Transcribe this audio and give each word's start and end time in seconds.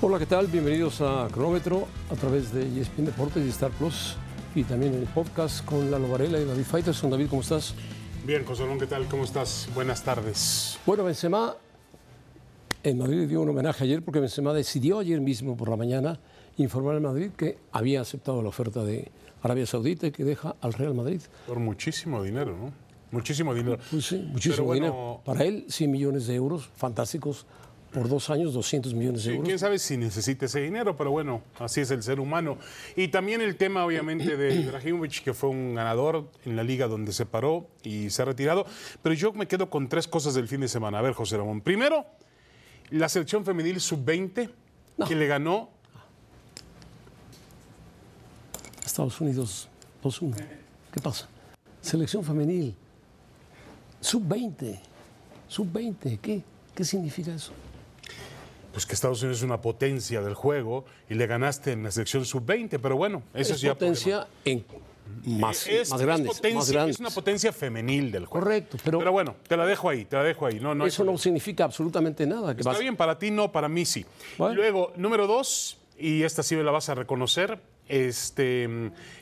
Hola, 0.00 0.20
¿qué 0.20 0.26
tal? 0.26 0.46
Bienvenidos 0.46 1.00
a 1.00 1.26
Cronómetro 1.32 1.88
a 2.08 2.14
través 2.14 2.52
de 2.52 2.62
ESPN 2.80 3.06
Deportes 3.06 3.44
y 3.44 3.48
Star 3.48 3.72
Plus 3.72 4.14
y 4.54 4.62
también 4.62 4.94
en 4.94 5.00
el 5.00 5.08
podcast 5.08 5.64
con 5.64 5.90
Lalo 5.90 6.08
Varela 6.08 6.38
y 6.38 6.44
David 6.44 6.62
Faitelson. 6.62 7.10
David, 7.10 7.26
¿cómo 7.28 7.42
estás? 7.42 7.74
Bien, 8.24 8.44
José 8.44 8.62
¿qué 8.78 8.86
tal? 8.86 9.06
¿Cómo 9.06 9.24
estás? 9.24 9.68
Buenas 9.74 10.04
tardes. 10.04 10.78
Bueno, 10.86 11.02
Benzema 11.02 11.56
en 12.84 12.96
Madrid 12.96 13.28
dio 13.28 13.40
un 13.40 13.48
homenaje 13.48 13.82
ayer 13.82 14.04
porque 14.04 14.20
Benzema 14.20 14.52
decidió 14.52 15.00
ayer 15.00 15.20
mismo 15.20 15.56
por 15.56 15.68
la 15.68 15.76
mañana 15.76 16.20
informar 16.58 16.94
al 16.94 17.00
Madrid 17.00 17.32
que 17.36 17.58
había 17.72 18.00
aceptado 18.00 18.40
la 18.40 18.50
oferta 18.50 18.84
de 18.84 19.10
Arabia 19.42 19.66
Saudita 19.66 20.06
y 20.06 20.12
que 20.12 20.22
deja 20.22 20.54
al 20.60 20.74
Real 20.74 20.94
Madrid. 20.94 21.22
Por 21.48 21.58
muchísimo 21.58 22.22
dinero, 22.22 22.56
¿no? 22.56 22.72
Muchísimo 23.10 23.52
dinero. 23.52 23.78
Pues 23.90 24.06
sí, 24.06 24.28
muchísimo 24.30 24.72
dinero. 24.74 25.22
Para 25.24 25.42
él, 25.42 25.64
100 25.68 25.90
millones 25.90 26.28
de 26.28 26.36
euros, 26.36 26.70
fantásticos. 26.76 27.46
Por 27.92 28.08
dos 28.08 28.28
años, 28.28 28.52
200 28.52 28.92
millones 28.92 29.24
de 29.24 29.30
sí, 29.30 29.34
euros. 29.34 29.46
Quién 29.46 29.58
sabe 29.58 29.78
si 29.78 29.96
necesita 29.96 30.44
ese 30.44 30.60
dinero, 30.60 30.94
pero 30.94 31.10
bueno, 31.10 31.42
así 31.58 31.80
es 31.80 31.90
el 31.90 32.02
ser 32.02 32.20
humano. 32.20 32.58
Y 32.96 33.08
también 33.08 33.40
el 33.40 33.56
tema, 33.56 33.84
obviamente, 33.84 34.36
de 34.36 34.54
Ibrahimovic, 34.56 35.22
que 35.22 35.32
fue 35.32 35.48
un 35.48 35.74
ganador 35.74 36.30
en 36.44 36.54
la 36.54 36.62
liga 36.62 36.86
donde 36.86 37.12
se 37.12 37.24
paró 37.24 37.66
y 37.82 38.10
se 38.10 38.20
ha 38.20 38.24
retirado. 38.26 38.66
Pero 39.02 39.14
yo 39.14 39.32
me 39.32 39.48
quedo 39.48 39.70
con 39.70 39.88
tres 39.88 40.06
cosas 40.06 40.34
del 40.34 40.48
fin 40.48 40.60
de 40.60 40.68
semana. 40.68 40.98
A 40.98 41.02
ver, 41.02 41.14
José 41.14 41.38
Ramón. 41.38 41.62
Primero, 41.62 42.04
la 42.90 43.08
selección 43.08 43.44
femenil 43.44 43.80
sub-20, 43.80 44.50
que 45.06 45.16
le 45.16 45.26
ganó. 45.26 45.70
Estados 48.84 49.18
Unidos 49.20 49.68
2-1. 50.02 50.34
¿Qué 50.92 51.00
pasa? 51.00 51.26
Selección 51.80 52.22
femenil. 52.22 52.74
Sub-20. 54.02 54.78
Sub-20. 55.48 56.18
¿Qué? 56.20 56.42
¿Qué 56.74 56.84
significa 56.84 57.34
eso? 57.34 57.52
Pues 58.78 58.86
que 58.86 58.94
Estados 58.94 59.20
Unidos 59.22 59.38
es 59.38 59.42
una 59.42 59.60
potencia 59.60 60.22
del 60.22 60.34
juego 60.34 60.84
y 61.10 61.14
le 61.14 61.26
ganaste 61.26 61.72
en 61.72 61.82
la 61.82 61.90
selección 61.90 62.24
sub-20, 62.24 62.78
pero 62.80 62.96
bueno, 62.96 63.24
eso 63.34 63.54
es 63.54 63.60
ya 63.60 63.74
potencia 63.74 64.28
en 64.44 64.64
más, 65.24 65.66
es, 65.66 65.90
más, 65.90 66.00
grandes, 66.00 66.30
es, 66.30 66.36
potencia, 66.36 66.58
más 66.60 66.70
grandes. 66.70 66.94
es 66.94 67.00
una 67.00 67.10
potencia 67.10 67.52
femenil 67.52 68.12
del 68.12 68.26
juego. 68.26 68.44
Correcto, 68.44 68.76
pero, 68.84 69.00
pero 69.00 69.10
bueno, 69.10 69.34
te 69.48 69.56
la 69.56 69.66
dejo 69.66 69.88
ahí, 69.88 70.04
te 70.04 70.14
la 70.14 70.22
dejo 70.22 70.46
ahí. 70.46 70.60
No, 70.60 70.76
no 70.76 70.86
eso 70.86 71.02
no 71.02 71.18
significa 71.18 71.64
absolutamente 71.64 72.24
nada. 72.24 72.54
Que 72.54 72.60
Está 72.60 72.70
vas... 72.70 72.78
bien, 72.78 72.94
para 72.94 73.18
ti 73.18 73.32
no, 73.32 73.50
para 73.50 73.68
mí 73.68 73.84
sí. 73.84 74.06
Bueno. 74.36 74.54
Luego, 74.54 74.92
número 74.94 75.26
dos, 75.26 75.78
y 75.98 76.22
esta 76.22 76.44
sí 76.44 76.54
me 76.54 76.62
la 76.62 76.70
vas 76.70 76.88
a 76.88 76.94
reconocer, 76.94 77.58
este, 77.88 78.64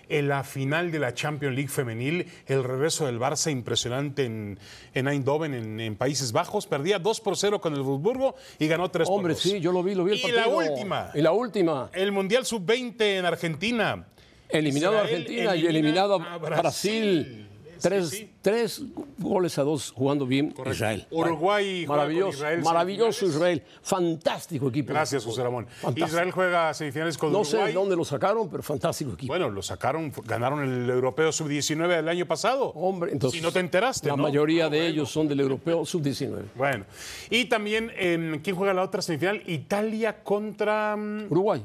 en 0.09 0.28
la 0.28 0.45
final 0.45 0.91
de 0.91 0.98
la 0.98 1.14
Champions 1.14 1.55
League 1.55 1.69
femenil, 1.70 2.27
el 2.47 2.62
regreso 2.62 3.06
del 3.06 3.19
Barça 3.19 3.50
impresionante 3.50 4.25
en, 4.25 4.59
en 4.94 5.09
Eindhoven, 5.09 5.54
en, 5.54 5.81
en, 5.81 5.97
Países 5.97 6.32
Bajos. 6.32 6.66
Perdía 6.66 6.99
2 6.99 7.21
por 7.21 7.37
0 7.37 7.60
con 7.60 7.75
el 7.75 7.82
Wolfsburgo 7.82 8.34
y 8.59 8.66
ganó 8.66 8.91
3 8.91 9.09
Hombre, 9.09 9.34
por 9.34 9.43
2. 9.43 9.53
sí, 9.53 9.60
yo 9.60 9.72
lo 9.72 9.82
vi, 9.82 9.94
lo 9.94 10.04
vi 10.04 10.12
el 10.12 10.19
y 10.19 10.22
partido. 10.22 10.41
la 10.41 10.49
última. 10.49 11.10
Y 11.15 11.21
la 11.22 11.32
última. 11.32 11.91
El 11.93 12.12
Mundial 12.12 12.47
Sub-20 12.47 13.19
en 13.19 13.25
Argentina. 13.25 14.06
Eliminado 14.49 14.97
a 14.98 15.00
Argentina 15.00 15.56
y 15.56 15.66
eliminado 15.66 16.15
a 16.15 16.38
Brasil. 16.38 16.60
Brasil. 16.62 17.47
Tres, 17.81 18.09
sí, 18.10 18.31
tres, 18.42 18.82
goles 19.19 19.59
a 19.59 19.62
dos 19.62 19.92
jugando 19.92 20.26
bien 20.26 20.50
Correcto. 20.50 20.75
Israel. 20.75 21.06
Uruguay 21.10 21.87
maravilloso, 21.87 22.37
Israel, 22.38 22.62
maravilloso 22.62 23.26
Israel, 23.26 23.62
fantástico 23.82 24.69
equipo. 24.69 24.92
Gracias, 24.92 25.25
José 25.25 25.42
Ramón. 25.42 25.66
Fantástico. 25.66 26.06
Israel 26.06 26.31
juega 26.31 26.75
semifinales 26.75 27.19
con 27.19 27.32
no 27.32 27.41
Uruguay. 27.41 27.60
No 27.60 27.66
sé 27.66 27.72
dónde 27.72 27.97
lo 27.97 28.04
sacaron, 28.04 28.48
pero 28.48 28.62
fantástico 28.62 29.12
equipo. 29.12 29.32
Bueno, 29.32 29.50
lo 29.50 29.62
sacaron, 29.62 30.12
ganaron 30.25 30.62
el 30.62 30.88
europeo 30.91 31.32
sub-19 31.32 31.88
del 31.97 32.09
año 32.09 32.26
pasado. 32.26 32.69
Hombre, 32.70 33.12
entonces. 33.12 33.38
Si 33.38 33.44
no 33.44 33.53
te 33.53 33.60
enteraste. 33.60 34.09
La 34.09 34.16
¿no? 34.16 34.22
mayoría 34.22 34.66
ah, 34.66 34.70
de 34.70 34.78
bueno. 34.78 34.92
ellos 34.92 35.10
son 35.10 35.28
del 35.28 35.41
europeo 35.41 35.84
sub-19. 35.84 36.44
Bueno, 36.54 36.84
y 37.31 37.47
también, 37.47 37.92
eh, 37.97 38.41
¿quién 38.42 38.56
juega 38.56 38.75
la 38.75 38.82
otra 38.82 39.03
semifinal? 39.03 39.42
Italia 39.47 40.22
contra. 40.22 40.97
Uruguay. 41.28 41.62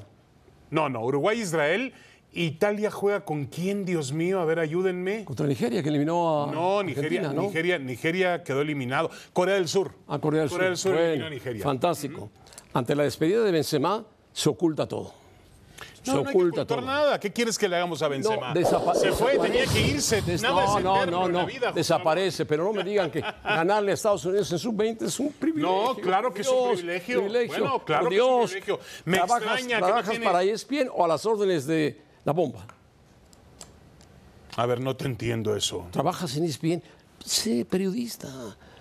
No, 0.69 0.89
no, 0.89 1.03
Uruguay-Israel. 1.03 1.93
Italia 2.33 2.89
juega 2.89 3.25
con 3.25 3.45
quién, 3.45 3.83
Dios 3.83 4.13
mío, 4.13 4.39
a 4.39 4.45
ver, 4.45 4.59
ayúdenme. 4.59 5.25
Contra 5.25 5.45
Nigeria, 5.45 5.83
que 5.83 5.89
eliminó 5.89 6.43
a. 6.43 6.51
No, 6.51 6.81
Nigeria, 6.81 7.19
Argentina, 7.19 7.33
¿no? 7.33 7.47
Nigeria, 7.47 7.77
Nigeria 7.79 8.43
quedó 8.43 8.61
eliminado. 8.61 9.09
Corea 9.33 9.55
del 9.55 9.67
Sur. 9.67 9.93
A 10.07 10.19
Corea 10.19 10.41
del 10.41 10.49
Corea 10.49 10.67
del 10.69 10.77
Sur 10.77 10.93
bueno, 10.93 11.05
eliminó 11.07 11.27
a 11.27 11.29
Nigeria. 11.29 11.63
Fantástico. 11.63 12.29
Ante 12.73 12.95
la 12.95 13.03
despedida 13.03 13.43
de 13.43 13.51
Benzema, 13.51 14.05
se 14.31 14.49
oculta 14.49 14.87
todo. 14.87 15.13
No, 16.05 16.13
se 16.13 16.23
no 16.23 16.29
oculta 16.29 16.61
hay 16.61 16.67
que 16.67 16.73
todo. 16.73 16.81
nada. 16.81 17.19
¿Qué 17.19 17.31
quieres 17.33 17.59
que 17.59 17.67
le 17.67 17.75
hagamos 17.75 18.01
a 18.01 18.07
Benzema? 18.07 18.53
No, 18.53 18.95
se 18.95 19.11
fue, 19.11 19.37
tenía 19.37 19.65
que 19.65 19.81
irse. 19.81 20.21
Des 20.21 20.41
nada 20.41 20.65
no, 20.65 20.77
es 20.77 20.83
no, 20.83 21.05
no, 21.05 21.27
no. 21.27 21.45
vida, 21.45 21.71
Desaparece, 21.73 22.45
pero 22.45 22.63
no 22.63 22.71
me 22.73 22.83
digan 22.83 23.11
que 23.11 23.21
ganarle 23.43 23.91
a 23.91 23.93
Estados 23.93 24.23
Unidos 24.25 24.51
en 24.53 24.57
sub-20 24.57 25.01
es 25.03 25.19
un 25.19 25.33
privilegio. 25.33 25.69
No, 25.69 25.95
claro 25.95 26.33
que 26.33 26.43
Dios, 26.43 26.53
es 26.53 26.59
un 26.61 26.73
privilegio. 26.75 27.19
privilegio. 27.19 27.59
Bueno, 27.59 27.85
claro 27.85 28.03
Por 28.03 28.09
que 28.09 28.15
Dios. 28.15 28.29
es 28.29 28.41
un 28.41 28.61
privilegio. 28.61 28.79
Me 29.05 29.17
¿Trabajas, 29.17 29.43
extraña 29.43 29.77
trabajas 29.77 30.05
que 30.05 30.09
tiene... 30.11 30.25
para 30.25 30.43
ESPN 30.43 30.89
o 30.93 31.05
a 31.05 31.07
las 31.09 31.25
órdenes 31.25 31.67
de 31.67 32.01
la 32.25 32.33
bomba? 32.33 32.65
A 34.57 34.65
ver, 34.65 34.81
no 34.81 34.95
te 34.95 35.05
entiendo 35.05 35.55
eso. 35.55 35.87
¿Trabajas 35.91 36.35
en 36.35 36.43
ESPN? 36.43 36.83
Sé 37.23 37.65
periodista. 37.65 38.27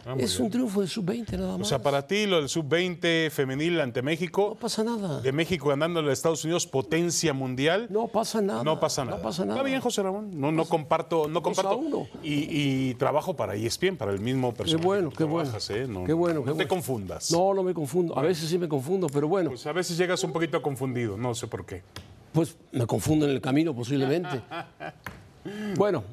Ah, 0.06 0.14
es 0.18 0.32
bien. 0.32 0.44
un 0.46 0.50
triunfo 0.50 0.80
de 0.80 0.86
sub-20 0.88 1.36
nada 1.38 1.58
más. 1.58 1.66
O 1.66 1.68
sea, 1.68 1.82
para 1.82 2.06
ti 2.06 2.24
lo 2.26 2.36
del 2.38 2.48
sub-20 2.48 3.30
femenil 3.30 3.78
ante 3.80 4.00
México, 4.00 4.48
No 4.54 4.54
pasa 4.58 4.82
nada. 4.82 5.20
de 5.20 5.30
México 5.30 5.68
ganándole 5.68 6.08
a 6.08 6.12
Estados 6.14 6.42
Unidos 6.42 6.66
potencia 6.66 7.34
mundial, 7.34 7.86
No 7.90 8.08
pasa 8.08 8.40
nada. 8.40 8.64
no 8.64 8.80
pasa 8.80 9.04
nada. 9.04 9.18
No 9.18 9.22
pasa 9.22 9.44
nada. 9.44 9.58
Está 9.58 9.68
bien, 9.68 9.80
José 9.82 10.02
Ramón. 10.02 10.30
No, 10.40 10.50
no 10.52 10.64
comparto, 10.64 11.28
no 11.28 11.40
a 11.40 11.42
comparto. 11.42 11.76
uno. 11.76 12.08
Y, 12.22 12.46
y 12.90 12.94
trabajo 12.94 13.36
para 13.36 13.54
ESPN, 13.54 13.96
para 13.98 14.12
el 14.12 14.20
mismo 14.20 14.52
Qué 14.52 14.56
personaje. 14.58 14.86
bueno, 14.86 15.10
que 15.10 15.16
qué 15.18 15.24
bueno. 15.24 15.50
¿eh? 15.68 15.86
No, 15.86 16.04
qué 16.04 16.12
bueno, 16.14 16.40
no 16.40 16.44
qué 16.46 16.50
te 16.50 16.54
bueno. 16.54 16.68
confundas. 16.68 17.30
No, 17.30 17.52
no 17.52 17.62
me 17.62 17.74
confundo. 17.74 18.18
A 18.18 18.22
veces 18.22 18.48
sí 18.48 18.56
me 18.56 18.68
confundo, 18.68 19.06
pero 19.12 19.28
bueno, 19.28 19.50
Pues 19.50 19.66
a 19.66 19.72
veces 19.72 19.98
llegas 19.98 20.24
un 20.24 20.32
poquito 20.32 20.60
confundido, 20.62 21.18
no 21.18 21.34
sé 21.34 21.46
por 21.46 21.66
qué. 21.66 21.82
Pues 22.32 22.56
me 22.72 22.86
confundo 22.86 23.24
en 23.26 23.32
el 23.32 23.41
camino 23.41 23.74
posiblemente. 23.74 24.41
Bueno, 25.76 26.04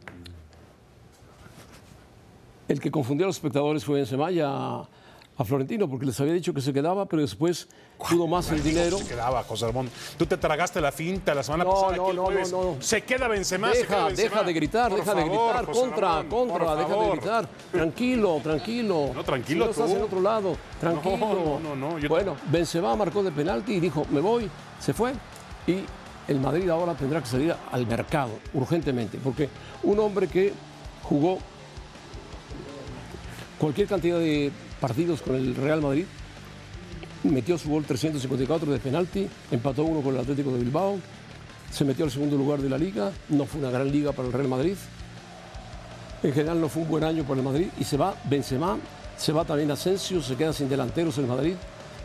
el 2.67 2.79
que 2.79 2.91
confundió 2.91 3.25
a 3.25 3.27
los 3.27 3.35
espectadores 3.37 3.83
fue 3.85 3.95
Benzema 3.95 4.31
y 4.31 4.39
a, 4.39 4.77
a 4.79 5.43
Florentino, 5.45 5.89
porque 5.89 6.05
les 6.05 6.19
había 6.21 6.33
dicho 6.33 6.53
que 6.53 6.61
se 6.61 6.71
quedaba, 6.73 7.05
pero 7.05 7.21
después 7.21 7.67
pudo 8.09 8.27
más 8.27 8.49
el 8.51 8.61
dinero. 8.63 8.97
Se 8.97 9.05
quedaba, 9.07 9.43
José 9.43 9.65
Ramón. 9.67 9.89
Tú 10.17 10.25
te 10.25 10.37
tragaste 10.37 10.81
la 10.81 10.91
finta 10.91 11.33
la 11.35 11.43
semana 11.43 11.63
No, 11.65 11.71
pasada. 11.71 11.97
no, 11.97 12.07
aquí 12.07 12.15
no, 12.15 12.31
no, 12.31 12.73
no. 12.75 12.81
Se 12.81 13.01
queda 13.03 13.27
Benzema, 13.27 13.71
se 13.73 13.85
queda 13.85 13.95
Deja, 13.97 14.07
Benzema. 14.07 14.29
deja 14.29 14.43
de 14.43 14.53
gritar, 14.53 14.89
Por 14.91 14.99
deja 14.99 15.13
de 15.13 15.23
gritar, 15.23 15.65
José 15.65 15.79
contra, 15.81 16.07
Ramón, 16.23 16.49
contra, 16.49 16.75
deja 16.75 16.95
de 16.95 17.09
gritar. 17.11 17.49
Tranquilo, 17.71 18.39
tranquilo. 18.43 19.11
No, 19.13 19.23
tranquilo 19.23 19.65
Si 19.65 19.67
no 19.67 19.71
estás 19.71 19.89
tú. 19.91 19.95
en 19.97 20.03
otro 20.03 20.21
lado, 20.21 20.57
tranquilo. 20.79 21.17
No, 21.17 21.59
no, 21.59 21.75
no, 21.75 21.99
yo- 21.99 22.09
Bueno, 22.09 22.35
Benzema 22.49 22.95
marcó 22.95 23.23
de 23.23 23.31
penalti 23.31 23.73
y 23.73 23.79
dijo, 23.79 24.05
me 24.09 24.19
voy, 24.19 24.49
se 24.79 24.93
fue. 24.93 25.13
Y 25.67 25.83
el 26.27 26.39
Madrid 26.39 26.69
ahora 26.69 26.93
tendrá 26.93 27.21
que 27.21 27.27
salir 27.27 27.55
al 27.71 27.87
mercado 27.87 28.31
urgentemente, 28.53 29.17
porque 29.23 29.49
un 29.83 29.99
hombre 29.99 30.27
que 30.27 30.53
jugó 31.03 31.39
cualquier 33.57 33.87
cantidad 33.87 34.19
de 34.19 34.51
partidos 34.79 35.21
con 35.21 35.35
el 35.35 35.55
Real 35.55 35.81
Madrid, 35.81 36.05
metió 37.23 37.57
su 37.57 37.69
gol 37.69 37.83
354 37.85 38.71
de 38.71 38.79
penalti, 38.79 39.27
empató 39.51 39.83
uno 39.83 40.01
con 40.01 40.13
el 40.13 40.21
Atlético 40.21 40.51
de 40.51 40.59
Bilbao, 40.59 40.99
se 41.71 41.83
metió 41.83 42.05
al 42.05 42.11
segundo 42.11 42.37
lugar 42.37 42.61
de 42.61 42.69
la 42.69 42.77
liga, 42.77 43.11
no 43.29 43.45
fue 43.45 43.59
una 43.59 43.71
gran 43.71 43.91
liga 43.91 44.11
para 44.11 44.27
el 44.27 44.33
Real 44.33 44.47
Madrid, 44.47 44.75
en 46.23 46.33
general 46.33 46.61
no 46.61 46.69
fue 46.69 46.83
un 46.83 46.89
buen 46.89 47.03
año 47.03 47.23
para 47.23 47.39
el 47.39 47.45
Madrid 47.45 47.67
y 47.79 47.83
se 47.83 47.97
va 47.97 48.15
Benzema, 48.25 48.77
se 49.17 49.31
va 49.31 49.45
también 49.45 49.71
Asensio, 49.71 50.21
se 50.21 50.35
queda 50.35 50.53
sin 50.53 50.69
delanteros 50.69 51.17
el 51.17 51.27
Madrid, 51.27 51.55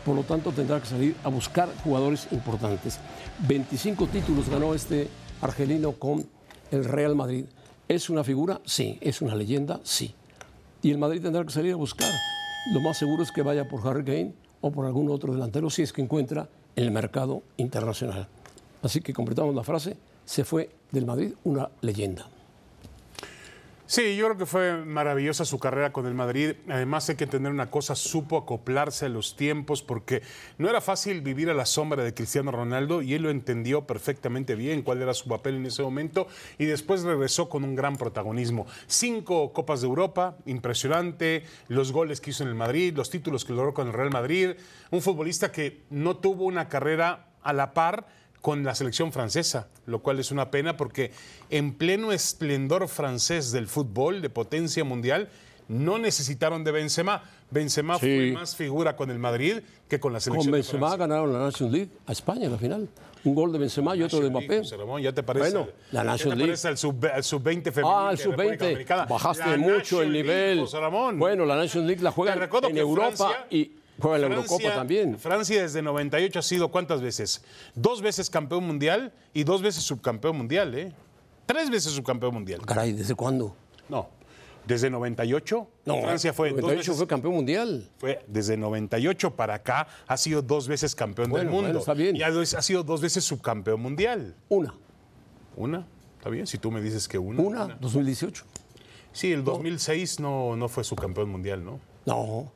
por 0.05 0.15
lo 0.15 0.23
tanto 0.23 0.51
tendrá 0.51 0.79
que 0.79 0.87
salir 0.87 1.15
a 1.23 1.29
buscar 1.29 1.69
jugadores 1.83 2.27
importantes. 2.31 2.99
25 3.47 4.07
títulos 4.07 4.49
ganó 4.49 4.73
este 4.73 5.07
argelino 5.41 5.93
con 5.93 6.25
el 6.71 6.85
Real 6.85 7.15
Madrid. 7.15 7.45
¿Es 7.87 8.09
una 8.09 8.23
figura? 8.23 8.61
Sí. 8.65 8.97
¿Es 9.01 9.21
una 9.21 9.35
leyenda? 9.35 9.79
Sí. 9.83 10.13
Y 10.81 10.91
el 10.91 10.97
Madrid 10.97 11.21
tendrá 11.21 11.43
que 11.43 11.51
salir 11.51 11.73
a 11.73 11.77
buscar. 11.77 12.11
Lo 12.73 12.81
más 12.81 12.97
seguro 12.97 13.23
es 13.23 13.31
que 13.31 13.41
vaya 13.41 13.67
por 13.67 13.85
Harry 13.87 14.03
Kane 14.03 14.33
o 14.61 14.71
por 14.71 14.85
algún 14.85 15.09
otro 15.09 15.33
delantero 15.33 15.69
si 15.69 15.81
es 15.81 15.93
que 15.93 16.01
encuentra 16.01 16.47
en 16.75 16.83
el 16.83 16.91
mercado 16.91 17.43
internacional. 17.57 18.27
Así 18.81 19.01
que 19.01 19.13
completamos 19.13 19.55
la 19.55 19.63
frase, 19.63 19.97
se 20.25 20.43
fue 20.43 20.69
del 20.91 21.05
Madrid 21.05 21.33
una 21.43 21.69
leyenda. 21.81 22.27
Sí, 23.85 24.15
yo 24.15 24.27
creo 24.27 24.37
que 24.37 24.45
fue 24.45 24.77
maravillosa 24.85 25.43
su 25.43 25.59
carrera 25.59 25.91
con 25.91 26.05
el 26.05 26.13
Madrid. 26.13 26.53
Además 26.69 27.09
hay 27.09 27.17
que 27.17 27.25
entender 27.25 27.51
una 27.51 27.69
cosa, 27.69 27.95
supo 27.95 28.37
acoplarse 28.37 29.07
a 29.07 29.09
los 29.09 29.35
tiempos 29.35 29.83
porque 29.83 30.21
no 30.57 30.69
era 30.69 30.79
fácil 30.79 31.19
vivir 31.19 31.49
a 31.49 31.53
la 31.53 31.65
sombra 31.65 32.01
de 32.01 32.13
Cristiano 32.13 32.51
Ronaldo 32.51 33.01
y 33.01 33.13
él 33.13 33.23
lo 33.23 33.29
entendió 33.29 33.85
perfectamente 33.85 34.55
bien 34.55 34.83
cuál 34.83 35.01
era 35.01 35.13
su 35.13 35.27
papel 35.27 35.55
en 35.55 35.65
ese 35.65 35.83
momento 35.83 36.27
y 36.57 36.65
después 36.65 37.03
regresó 37.03 37.49
con 37.49 37.65
un 37.65 37.75
gran 37.75 37.97
protagonismo. 37.97 38.67
Cinco 38.87 39.51
Copas 39.51 39.81
de 39.81 39.87
Europa, 39.87 40.37
impresionante, 40.45 41.43
los 41.67 41.91
goles 41.91 42.21
que 42.21 42.29
hizo 42.29 42.43
en 42.43 42.49
el 42.49 42.55
Madrid, 42.55 42.95
los 42.95 43.09
títulos 43.09 43.43
que 43.43 43.51
logró 43.51 43.73
con 43.73 43.87
el 43.87 43.93
Real 43.93 44.11
Madrid, 44.11 44.51
un 44.91 45.01
futbolista 45.01 45.51
que 45.51 45.81
no 45.89 46.15
tuvo 46.15 46.45
una 46.45 46.69
carrera 46.69 47.27
a 47.43 47.51
la 47.51 47.73
par 47.73 48.07
con 48.43 48.65
la 48.65 48.75
selección 48.75 49.13
francesa, 49.13 49.69
lo 49.85 49.99
cual 49.99 50.19
es 50.19 50.29
una 50.29 50.51
pena 50.51 50.75
porque 50.75 51.11
en 51.49 51.73
pleno 51.73 52.11
esplendor 52.11 52.89
francés 52.89 53.53
del 53.53 53.69
fútbol, 53.69 54.21
de 54.21 54.29
potencia 54.29 54.83
mundial, 54.83 55.29
no 55.69 55.97
necesitaron 55.97 56.65
de 56.65 56.73
Benzema. 56.73 57.23
Benzema 57.51 57.97
fue 57.97 58.33
más 58.33 58.57
figura 58.57 58.97
con 58.97 59.09
el 59.09 59.17
Madrid 59.17 59.61
que 59.87 59.97
con 59.97 60.11
la 60.11 60.19
selección 60.19 60.51
Con 60.51 60.59
Benzema 60.59 60.97
ganaron 60.97 61.31
la 61.31 61.39
Nations 61.39 61.71
League 61.71 61.89
a 62.05 62.11
España 62.11 62.47
en 62.47 62.51
la 62.51 62.57
final. 62.57 62.89
Un 63.23 63.33
gol 63.33 63.53
de 63.53 63.59
Benzema 63.59 63.95
y 63.95 64.03
otro 64.03 64.19
de 64.19 64.29
Mbappé. 64.29 64.61
ya 65.01 65.13
te 65.13 65.23
parece, 65.23 65.51
bueno, 65.51 65.71
la 65.93 66.03
Nations 66.03 66.37
League. 66.37 66.51
al 66.51 66.77
sub-20 66.77 67.21
sub 67.23 67.43
femenino. 67.43 67.97
Ah, 67.97 68.09
el 68.11 68.17
sub-20. 68.17 69.07
Bajaste 69.07 69.55
mucho 69.57 70.01
el 70.01 70.11
nivel. 70.11 70.65
Bueno, 71.13 71.45
la 71.45 71.55
Nations 71.55 71.87
League 71.87 72.03
la 72.03 72.11
juegan 72.11 72.41
en 72.41 72.77
Europa 72.77 73.47
y 73.49 73.71
juega 73.99 74.17
en 74.17 74.21
la 74.21 74.27
Eurocopa 74.27 74.73
también. 74.73 75.17
Francia 75.17 75.61
desde 75.61 75.81
98 75.81 76.39
ha 76.39 76.41
sido 76.41 76.69
¿cuántas 76.69 77.01
veces? 77.01 77.43
Dos 77.75 78.01
veces 78.01 78.29
campeón 78.29 78.65
mundial 78.65 79.13
y 79.33 79.43
dos 79.43 79.61
veces 79.61 79.83
subcampeón 79.83 80.37
mundial, 80.37 80.73
¿eh? 80.75 80.91
Tres 81.45 81.69
veces 81.69 81.91
subcampeón 81.91 82.33
mundial. 82.33 82.65
Caray, 82.65 82.93
¿desde 82.93 83.15
cuándo? 83.15 83.55
No, 83.89 84.09
desde 84.65 84.89
98, 84.89 85.67
no, 85.85 86.01
Francia 86.01 86.31
fue 86.31 86.51
98 86.51 86.93
fue 86.93 87.07
campeón 87.07 87.33
mundial. 87.33 87.89
Fue 87.97 88.23
desde 88.27 88.55
98 88.55 89.35
para 89.35 89.55
acá 89.55 89.87
ha 90.07 90.17
sido 90.17 90.41
dos 90.41 90.67
veces 90.67 90.95
campeón 90.95 91.31
del 91.31 91.45
mundo. 91.45 91.63
Bueno, 91.63 91.79
está 91.79 91.93
bien. 91.93 92.15
Y 92.15 92.21
ha, 92.23 92.31
sido 92.61 92.83
dos 92.83 93.01
veces 93.01 93.23
subcampeón 93.25 93.81
mundial. 93.81 94.35
Una. 94.47 94.73
Una. 95.57 95.85
Está 96.17 96.29
bien, 96.29 96.47
si 96.47 96.57
tú 96.57 96.71
me 96.71 96.81
dices 96.81 97.07
que 97.07 97.17
una. 97.17 97.41
Una, 97.41 97.67
2018. 97.81 98.45
Sí, 99.11 99.31
el 99.33 99.43
2006 99.43 100.21
no, 100.21 100.55
no 100.55 100.69
fue 100.69 100.83
subcampeón 100.83 101.29
mundial, 101.29 101.63
¿no? 101.63 101.79
No. 102.05 102.51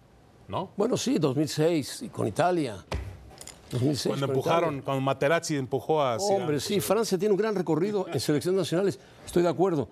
¿No? 0.48 0.72
Bueno, 0.78 0.96
sí, 0.98 1.18
2006 1.20 2.04
y 2.04 2.10
con 2.10 2.28
Italia. 2.28 2.86
2006, 3.72 4.08
cuando 4.08 4.26
empujaron, 4.28 4.82
cuando 4.82 5.02
Materazzi 5.02 5.56
empujó 5.56 6.02
a. 6.02 6.18
Hombre, 6.18 6.60
sí, 6.60 6.80
Francia 6.80 7.18
tiene 7.18 7.34
un 7.34 7.38
gran 7.38 7.54
recorrido 7.54 8.08
en 8.08 8.20
selecciones 8.20 8.60
nacionales. 8.60 9.00
Estoy 9.26 9.44
de 9.44 9.50
acuerdo. 9.50 9.90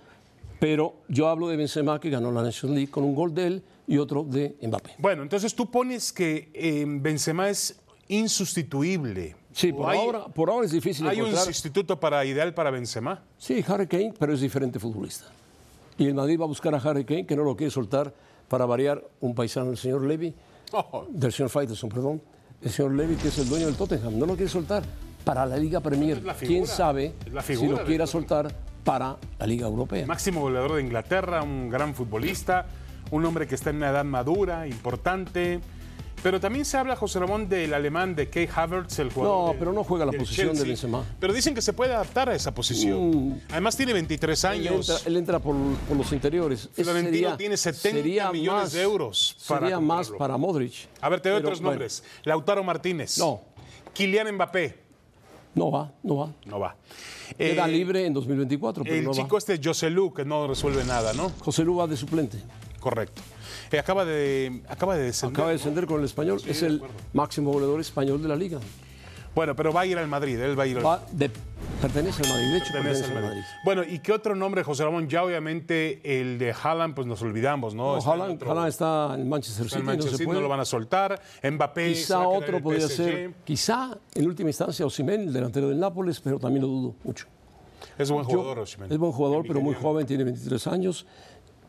Pero 0.60 0.96
yo 1.10 1.28
hablo 1.28 1.50
de 1.50 1.58
Benzema 1.58 2.00
que 2.00 2.10
ganó 2.10 2.32
la 2.32 2.42
National 2.42 2.76
League 2.76 2.90
con 2.90 3.04
un 3.04 3.14
gol 3.14 3.34
de 3.34 3.48
él 3.48 3.64
y 3.88 3.98
otro 3.98 4.24
de 4.24 4.56
Mbappé. 4.62 4.96
Bueno, 5.00 5.24
entonces 5.24 5.54
tú 5.54 5.70
pones 5.70 6.14
que 6.14 6.50
eh, 6.54 6.86
Benzema 6.88 7.50
es 7.50 7.78
insustituible. 8.08 9.36
Sí, 9.52 9.74
por, 9.74 9.94
ahora, 9.94 10.26
por 10.26 10.50
ahora 10.50 10.66
es 10.66 10.72
difícil 10.72 11.08
¿Hay 11.08 11.22
un 11.22 11.36
sustituto 11.36 12.00
para, 12.00 12.24
ideal 12.26 12.54
para 12.54 12.72
Benzema? 12.72 13.24
Sí, 13.38 13.64
Harry 13.68 13.88
Kane, 13.88 14.14
pero 14.18 14.34
es 14.34 14.42
diferente 14.42 14.80
futbolista. 14.80 15.26
Y 15.98 16.08
el 16.08 16.14
Madrid 16.14 16.40
va 16.40 16.46
a 16.46 16.48
buscar 16.48 16.76
a 16.76 16.78
Harry 16.78 17.06
Kane, 17.06 17.26
que 17.26 17.36
no 17.36 17.44
lo 17.44 17.56
quiere 17.56 17.72
soltar 17.72 18.14
para 18.48 18.66
variar 18.66 19.04
un 19.22 19.36
paisano 19.36 19.68
del 19.68 19.78
señor 19.78 20.04
Levy, 20.04 20.34
oh. 20.72 21.06
del 21.10 21.32
señor 21.32 21.50
Faitelson, 21.50 21.90
perdón. 21.90 22.22
El 22.62 22.72
señor 22.72 22.94
Levy, 22.94 23.16
que 23.16 23.28
es 23.28 23.38
el 23.38 23.50
dueño 23.50 23.66
del 23.66 23.76
Tottenham, 23.76 24.18
no 24.18 24.26
lo 24.26 24.36
quiere 24.36 24.50
soltar 24.50 24.84
para 25.24 25.46
la 25.46 25.58
Liga 25.58 25.80
Premier. 25.82 26.22
¿Quién 26.40 26.66
sabe 26.66 27.14
si 27.44 27.68
lo 27.68 27.84
quiera 27.84 28.08
soltar 28.08 28.54
para 28.86 29.18
la 29.40 29.48
Liga 29.48 29.68
Europea. 29.68 30.06
Máximo 30.06 30.42
goleador 30.42 30.76
de 30.76 30.84
Inglaterra, 30.84 31.42
un 31.42 31.70
gran 31.70 31.94
futbolista, 31.96 32.68
un 33.12 33.26
hombre 33.26 33.48
que 33.48 33.56
está 33.56 33.72
en 33.72 33.78
una 33.78 33.90
edad 33.90 34.06
madura, 34.06 34.68
importante. 34.68 35.60
Pero 36.26 36.40
también 36.40 36.66
se 36.66 36.76
habla, 36.76 36.96
José 36.96 37.20
Ramón, 37.20 37.48
del 37.48 37.72
alemán 37.72 38.16
de 38.16 38.28
Kay 38.32 38.50
Havertz, 38.56 38.98
el 38.98 39.14
jugador. 39.14 39.54
No, 39.54 39.60
pero 39.60 39.72
no 39.72 39.84
juega 39.84 40.08
la 40.08 40.12
posición 40.12 40.56
de 40.56 40.64
Benzema. 40.64 41.06
Pero 41.20 41.32
dicen 41.32 41.54
que 41.54 41.62
se 41.62 41.72
puede 41.72 41.94
adaptar 41.94 42.30
a 42.30 42.34
esa 42.34 42.52
posición. 42.52 43.12
Mm. 43.28 43.42
Además, 43.52 43.78
tiene 43.78 43.94
23 43.94 44.46
años. 44.46 45.06
Él 45.06 45.18
entra, 45.18 45.38
por, 45.38 45.56
los 45.56 46.12
interiores. 46.14 46.68
Florentino 46.74 47.38
tiene 47.38 47.56
70 47.56 48.32
millones 48.32 48.72
de 48.72 48.82
euros. 48.82 49.38
Para 49.48 49.68
sería 49.68 49.80
más 49.80 50.10
para 50.10 50.36
Modric. 50.36 50.88
A 51.00 51.10
ver, 51.10 51.22
te 51.22 51.30
doy 51.30 51.42
otros 51.42 51.62
nombres. 51.62 52.04
Lautaro 52.24 52.64
Martínez. 52.64 53.20
No. 53.20 53.42
Kylian 53.94 54.34
Mbappé. 54.34 54.80
No 55.54 55.70
va, 55.70 55.94
no 56.02 56.16
va. 56.16 56.34
No 56.46 56.60
va. 56.60 56.76
Queda 57.38 57.66
eh, 57.66 57.72
libre 57.72 58.04
en 58.04 58.16
2024. 58.16 58.84
Pero 58.84 59.12
el 59.12 59.16
chico 59.16 59.38
este 59.38 59.62
José 59.64 59.92
Lu, 59.92 60.12
que 60.12 60.26
no 60.26 60.48
resuelve 60.48 60.84
nada, 60.86 61.14
¿no? 61.14 61.32
José 61.42 61.64
Lu 61.64 61.76
va 61.76 61.86
de 61.86 61.96
suplente. 61.96 62.40
Correcto. 62.80 63.22
Eh, 63.72 63.80
acaba, 63.80 64.06
de, 64.06 64.62
acaba 64.68 64.96
de 64.96 65.04
descender. 65.04 65.36
Acaba 65.36 65.50
de 65.50 65.58
descender 65.58 65.86
con 65.86 66.00
el 66.00 66.06
español. 66.06 66.42
es 66.46 66.62
el 66.64 66.82
máximo 67.14 67.52
goleador 67.52 67.80
español 67.80 68.22
de 68.22 68.28
la 68.28 68.36
liga. 68.36 68.60
Bueno, 69.36 69.54
pero 69.54 69.74
va 69.74 69.82
a 69.82 69.86
ir 69.86 69.98
al 69.98 70.08
Madrid, 70.08 70.40
él 70.40 70.58
va 70.58 70.64
a 70.64 70.68
ir 70.68 70.78
al... 70.78 71.00
pertenece 71.82 72.24
al 72.24 72.30
Madrid, 72.30 72.52
de 72.52 72.58
hecho 72.58 72.72
pertenece, 72.72 73.04
al 73.04 73.22
Madrid. 73.22 73.42
Bueno, 73.66 73.84
¿y 73.84 74.00
qué 74.00 74.14
otro 74.14 74.34
nombre, 74.34 74.64
José 74.64 74.86
Ramón? 74.86 75.10
Ya 75.10 75.26
obviamente 75.26 76.00
el 76.04 76.40
de 76.40 76.54
Haaland, 76.54 76.96
pues 76.96 77.06
nos 77.06 77.22
olvidamos, 77.22 77.76
¿no? 77.76 77.98
no 77.98 78.02
Haaland, 78.02 78.68
está 78.70 79.14
en 79.14 79.28
Manchester 79.28 79.70
City, 79.70 80.26
no, 80.26 80.34
no 80.34 80.42
lo 80.42 80.48
van 80.48 80.62
a 80.62 80.66
soltar. 80.66 81.22
Mbappé... 81.44 81.92
Quizá 81.92 82.26
otro 82.26 82.62
podría 82.62 82.88
ser, 82.88 83.34
quizá 83.44 83.98
en 84.14 84.26
última 84.26 84.50
instancia 84.50 84.86
Osimhen, 84.86 85.22
el 85.22 85.34
delantero 85.34 85.68
del 85.68 85.82
Nápoles, 85.82 86.22
pero 86.22 86.40
también 86.40 86.62
lo 86.62 86.70
dudo 86.70 86.96
mucho. 87.04 87.28
Es 87.98 88.10
buen 88.10 88.24
jugador, 88.24 88.60
Osimhen. 88.60 88.90
Es 88.90 88.98
buen 88.98 89.12
jugador, 89.12 89.44
pero 89.46 89.60
muy 89.60 89.76
joven, 89.76 90.08
tiene 90.08 90.24
23 90.24 90.68
años, 90.68 91.06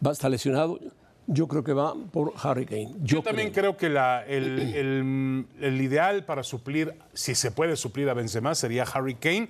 va 0.05 0.11
a 0.11 0.13
estar 0.13 0.31
lesionado. 0.31 0.79
Yo 1.29 1.49
creo 1.49 1.65
que 1.65 1.73
va 1.73 1.95
por 2.13 2.33
Harry 2.43 2.67
Kane. 2.67 2.95
Yo, 3.03 3.23
también 3.23 3.51
creo, 3.51 3.77
que 3.77 3.87
el, 3.87 5.81
ideal 5.81 6.25
para 6.25 6.45
suplir, 6.45 6.95
si 7.15 7.35
se 7.35 7.51
puede 7.51 7.77
suplir 7.77 8.09
a 8.09 8.15
Benzema, 8.15 8.55
sería 8.55 8.85
Harry 8.85 9.17
Kane, 9.17 9.49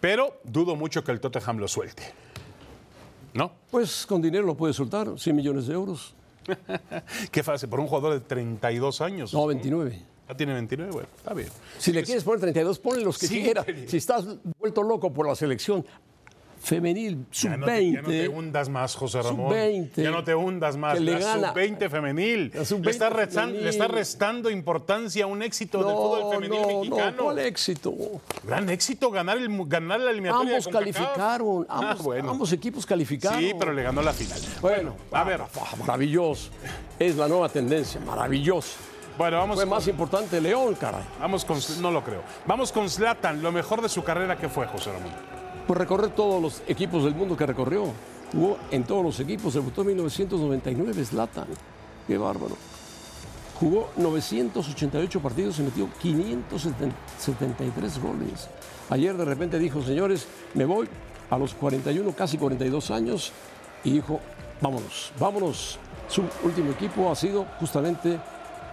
pero 0.00 0.40
dudo 0.44 0.76
mucho 0.76 1.04
que 1.04 1.12
el 1.12 1.20
Tottenham 1.20 1.58
lo 1.58 1.68
suelte. 1.68 2.04
¿No? 3.34 3.52
Pues 3.70 4.06
con 4.06 4.22
dinero 4.22 4.46
lo 4.46 4.56
puede 4.56 4.72
soltar, 4.72 5.18
100 5.18 5.36
millones 5.36 5.66
de 5.66 5.74
euros. 5.74 6.14
Qué 7.30 7.42
fácil, 7.42 7.68
por 7.68 7.80
un 7.80 7.86
jugador 7.86 8.14
de 8.14 8.20
32 8.20 9.00
años. 9.02 9.34
No, 9.34 9.46
29. 9.46 10.02
Ya 10.28 10.36
tiene 10.36 10.54
29, 10.54 10.92
bueno, 10.92 11.08
está 11.16 11.34
bien. 11.34 11.48
Si 11.78 11.92
le 11.92 12.02
quieres 12.02 12.24
poner 12.24 12.40
32, 12.40 12.78
ponle 12.78 13.04
los 13.04 13.18
que 13.18 13.28
quieras. 13.28 13.66
Si 13.88 13.98
estás 13.98 14.24
vuelto 14.58 14.82
loco 14.82 15.12
por 15.12 15.26
la 15.26 15.34
selección, 15.34 15.84
femenil, 16.60 17.26
sub-20. 17.30 17.92
Ya, 17.92 18.02
no 18.02 18.08
te 18.08 18.28
hundas 18.28 18.68
más, 18.68 18.94
José 18.94 19.22
Ramón. 19.22 19.48
Sub-20. 19.48 20.02
Ya 20.02 20.10
no 20.10 20.24
te 20.24 20.34
hundas 20.34 20.76
más. 20.76 21.00
La 21.00 21.20
sub-20 21.20 21.90
femenil. 21.90 22.52
le, 22.52 22.90
está 22.90 23.10
restando, 23.10 23.60
le 23.60 23.68
está 23.68 23.88
restando 23.88 24.50
importancia 24.50 25.24
a 25.24 25.26
un 25.26 25.42
éxito 25.42 25.78
del 25.78 25.94
fútbol 25.94 26.34
femenil 26.34 26.60
no, 26.60 26.68
mexicano. 26.68 27.16
No, 27.16 27.24
¿cuál 27.24 27.38
éxito? 27.40 27.94
Gran 28.44 28.68
éxito 28.70 29.10
ganar, 29.10 29.38
el, 29.38 29.48
ganar 29.66 30.00
la 30.00 30.10
eliminatoria. 30.10 30.56
Ambos 30.56 30.68
calificaron, 30.68 31.66
ah, 31.68 31.90
ambos, 31.90 32.16
ambos, 32.18 32.52
equipos 32.52 32.86
calificaron. 32.86 33.40
Sí, 33.40 33.52
pero 33.58 33.72
le 33.72 33.82
ganó 33.82 34.02
la 34.02 34.12
final. 34.12 34.40
Bueno, 34.60 34.96
a 35.10 35.24
ver. 35.24 35.40
Maravilloso. 35.80 36.50
Es 36.98 37.16
la 37.16 37.28
nueva 37.28 37.48
tendencia, 37.48 38.00
maravilloso. 38.00 38.76
Bueno, 39.20 39.36
vamos 39.36 39.56
fue 39.56 39.66
más 39.66 39.86
importante 39.86 40.40
León, 40.40 40.74
caray. 40.76 41.02
Vamos 41.20 41.44
con, 41.44 41.58
no 41.80 41.90
lo 41.90 42.02
creo. 42.02 42.22
Vamos 42.46 42.72
con 42.72 42.88
Zlatan, 42.88 43.42
lo 43.42 43.52
mejor 43.52 43.82
de 43.82 43.88
su 43.88 44.02
carrera 44.02 44.38
que 44.38 44.48
fue, 44.48 44.66
José 44.66 44.92
Ramón. 44.92 45.12
Pues 45.70 45.78
recorrer 45.78 46.10
todos 46.10 46.42
los 46.42 46.62
equipos 46.66 47.04
del 47.04 47.14
mundo 47.14 47.36
que 47.36 47.46
recorrió. 47.46 47.84
Jugó 48.32 48.58
en 48.72 48.82
todos 48.82 49.04
los 49.04 49.20
equipos. 49.20 49.54
Debutó 49.54 49.82
en 49.82 49.86
1999, 49.86 51.04
Zlatan. 51.04 51.46
Qué 52.08 52.18
bárbaro. 52.18 52.56
Jugó 53.60 53.90
988 53.96 55.20
partidos 55.20 55.60
y 55.60 55.62
metió 55.62 55.88
573 56.02 58.02
goles. 58.02 58.48
Ayer 58.88 59.16
de 59.16 59.24
repente 59.24 59.60
dijo, 59.60 59.80
señores, 59.80 60.26
me 60.54 60.64
voy 60.64 60.88
a 61.30 61.38
los 61.38 61.54
41, 61.54 62.16
casi 62.16 62.36
42 62.36 62.90
años. 62.90 63.30
Y 63.84 63.92
dijo, 63.92 64.18
vámonos, 64.60 65.12
vámonos. 65.20 65.78
Su 66.08 66.24
último 66.42 66.72
equipo 66.72 67.12
ha 67.12 67.14
sido 67.14 67.46
justamente 67.60 68.18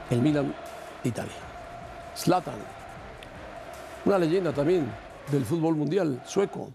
el 0.09 0.19
Milan 0.19 0.51
Italia. 1.03 1.31
Zlatan, 2.15 2.57
una 4.03 4.17
leyenda 4.17 4.51
también 4.51 4.91
del 5.31 5.45
fútbol 5.45 5.75
mundial 5.75 6.23
sueco. 6.25 6.71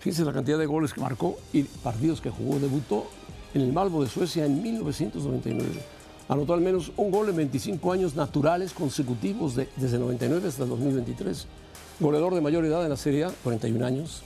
Fíjense 0.00 0.24
la 0.24 0.32
cantidad 0.32 0.58
de 0.58 0.66
goles 0.66 0.92
que 0.92 1.00
marcó 1.00 1.38
y 1.52 1.62
partidos 1.62 2.20
que 2.20 2.30
jugó. 2.30 2.58
Debutó 2.58 3.06
en 3.54 3.60
el 3.60 3.72
Malmo 3.72 4.02
de 4.02 4.08
Suecia 4.08 4.46
en 4.46 4.62
1999. 4.62 5.68
Anotó 6.28 6.54
al 6.54 6.60
menos 6.60 6.92
un 6.96 7.10
gol 7.10 7.28
en 7.28 7.36
25 7.36 7.92
años 7.92 8.14
naturales 8.14 8.72
consecutivos 8.72 9.56
de, 9.56 9.68
desde 9.76 9.96
el 9.96 10.02
99 10.02 10.48
hasta 10.48 10.62
el 10.62 10.70
2023. 10.70 11.46
Goleador 12.00 12.34
de 12.34 12.40
mayor 12.40 12.64
edad 12.64 12.82
en 12.82 12.90
la 12.90 12.96
Serie 12.96 13.24
A, 13.24 13.30
41 13.44 13.84
años 13.84 14.22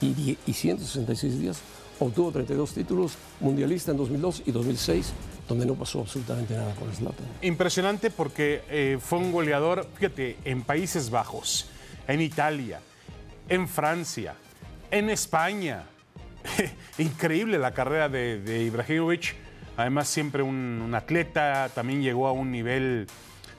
y, 0.00 0.38
y 0.46 0.52
166 0.52 1.38
días. 1.40 1.60
Obtuvo 2.00 2.30
32 2.30 2.74
títulos, 2.74 3.14
mundialista 3.40 3.90
en 3.90 3.96
2002 3.96 4.42
y 4.46 4.52
2006, 4.52 5.12
donde 5.48 5.66
no 5.66 5.74
pasó 5.74 6.00
absolutamente 6.00 6.54
nada 6.54 6.72
con 6.76 6.94
Zlatan. 6.94 7.26
Impresionante 7.42 8.10
porque 8.10 8.62
eh, 8.70 8.98
fue 9.00 9.18
un 9.18 9.32
goleador, 9.32 9.84
fíjate, 9.94 10.36
en 10.44 10.62
Países 10.62 11.10
Bajos, 11.10 11.66
en 12.06 12.20
Italia, 12.20 12.80
en 13.48 13.66
Francia, 13.66 14.36
en 14.90 15.10
España. 15.10 15.84
Increíble 16.98 17.58
la 17.58 17.72
carrera 17.72 18.08
de, 18.08 18.64
Ibrahimovic. 18.64 19.34
Además, 19.76 20.08
siempre 20.08 20.42
un, 20.42 20.92
atleta, 20.94 21.70
también 21.74 22.02
llegó 22.02 22.26
a 22.26 22.32
un 22.32 22.50
nivel, 22.50 23.06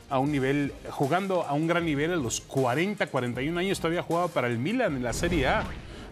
a 0.09 0.19
un 0.19 0.31
nivel, 0.31 0.74
jugando 0.89 1.43
a 1.43 1.53
un 1.53 1.67
gran 1.67 1.86
nivel 1.86 2.12
a 2.12 2.17
los 2.17 2.41
40, 2.41 3.07
41 3.07 3.57
años, 3.59 3.79
todavía 3.79 4.03
jugaba 4.03 4.27
para 4.27 4.48
el 4.48 4.57
Milan 4.57 4.98
en 4.98 5.03
la 5.03 5.13
Serie 5.13 5.48
A. 5.48 5.63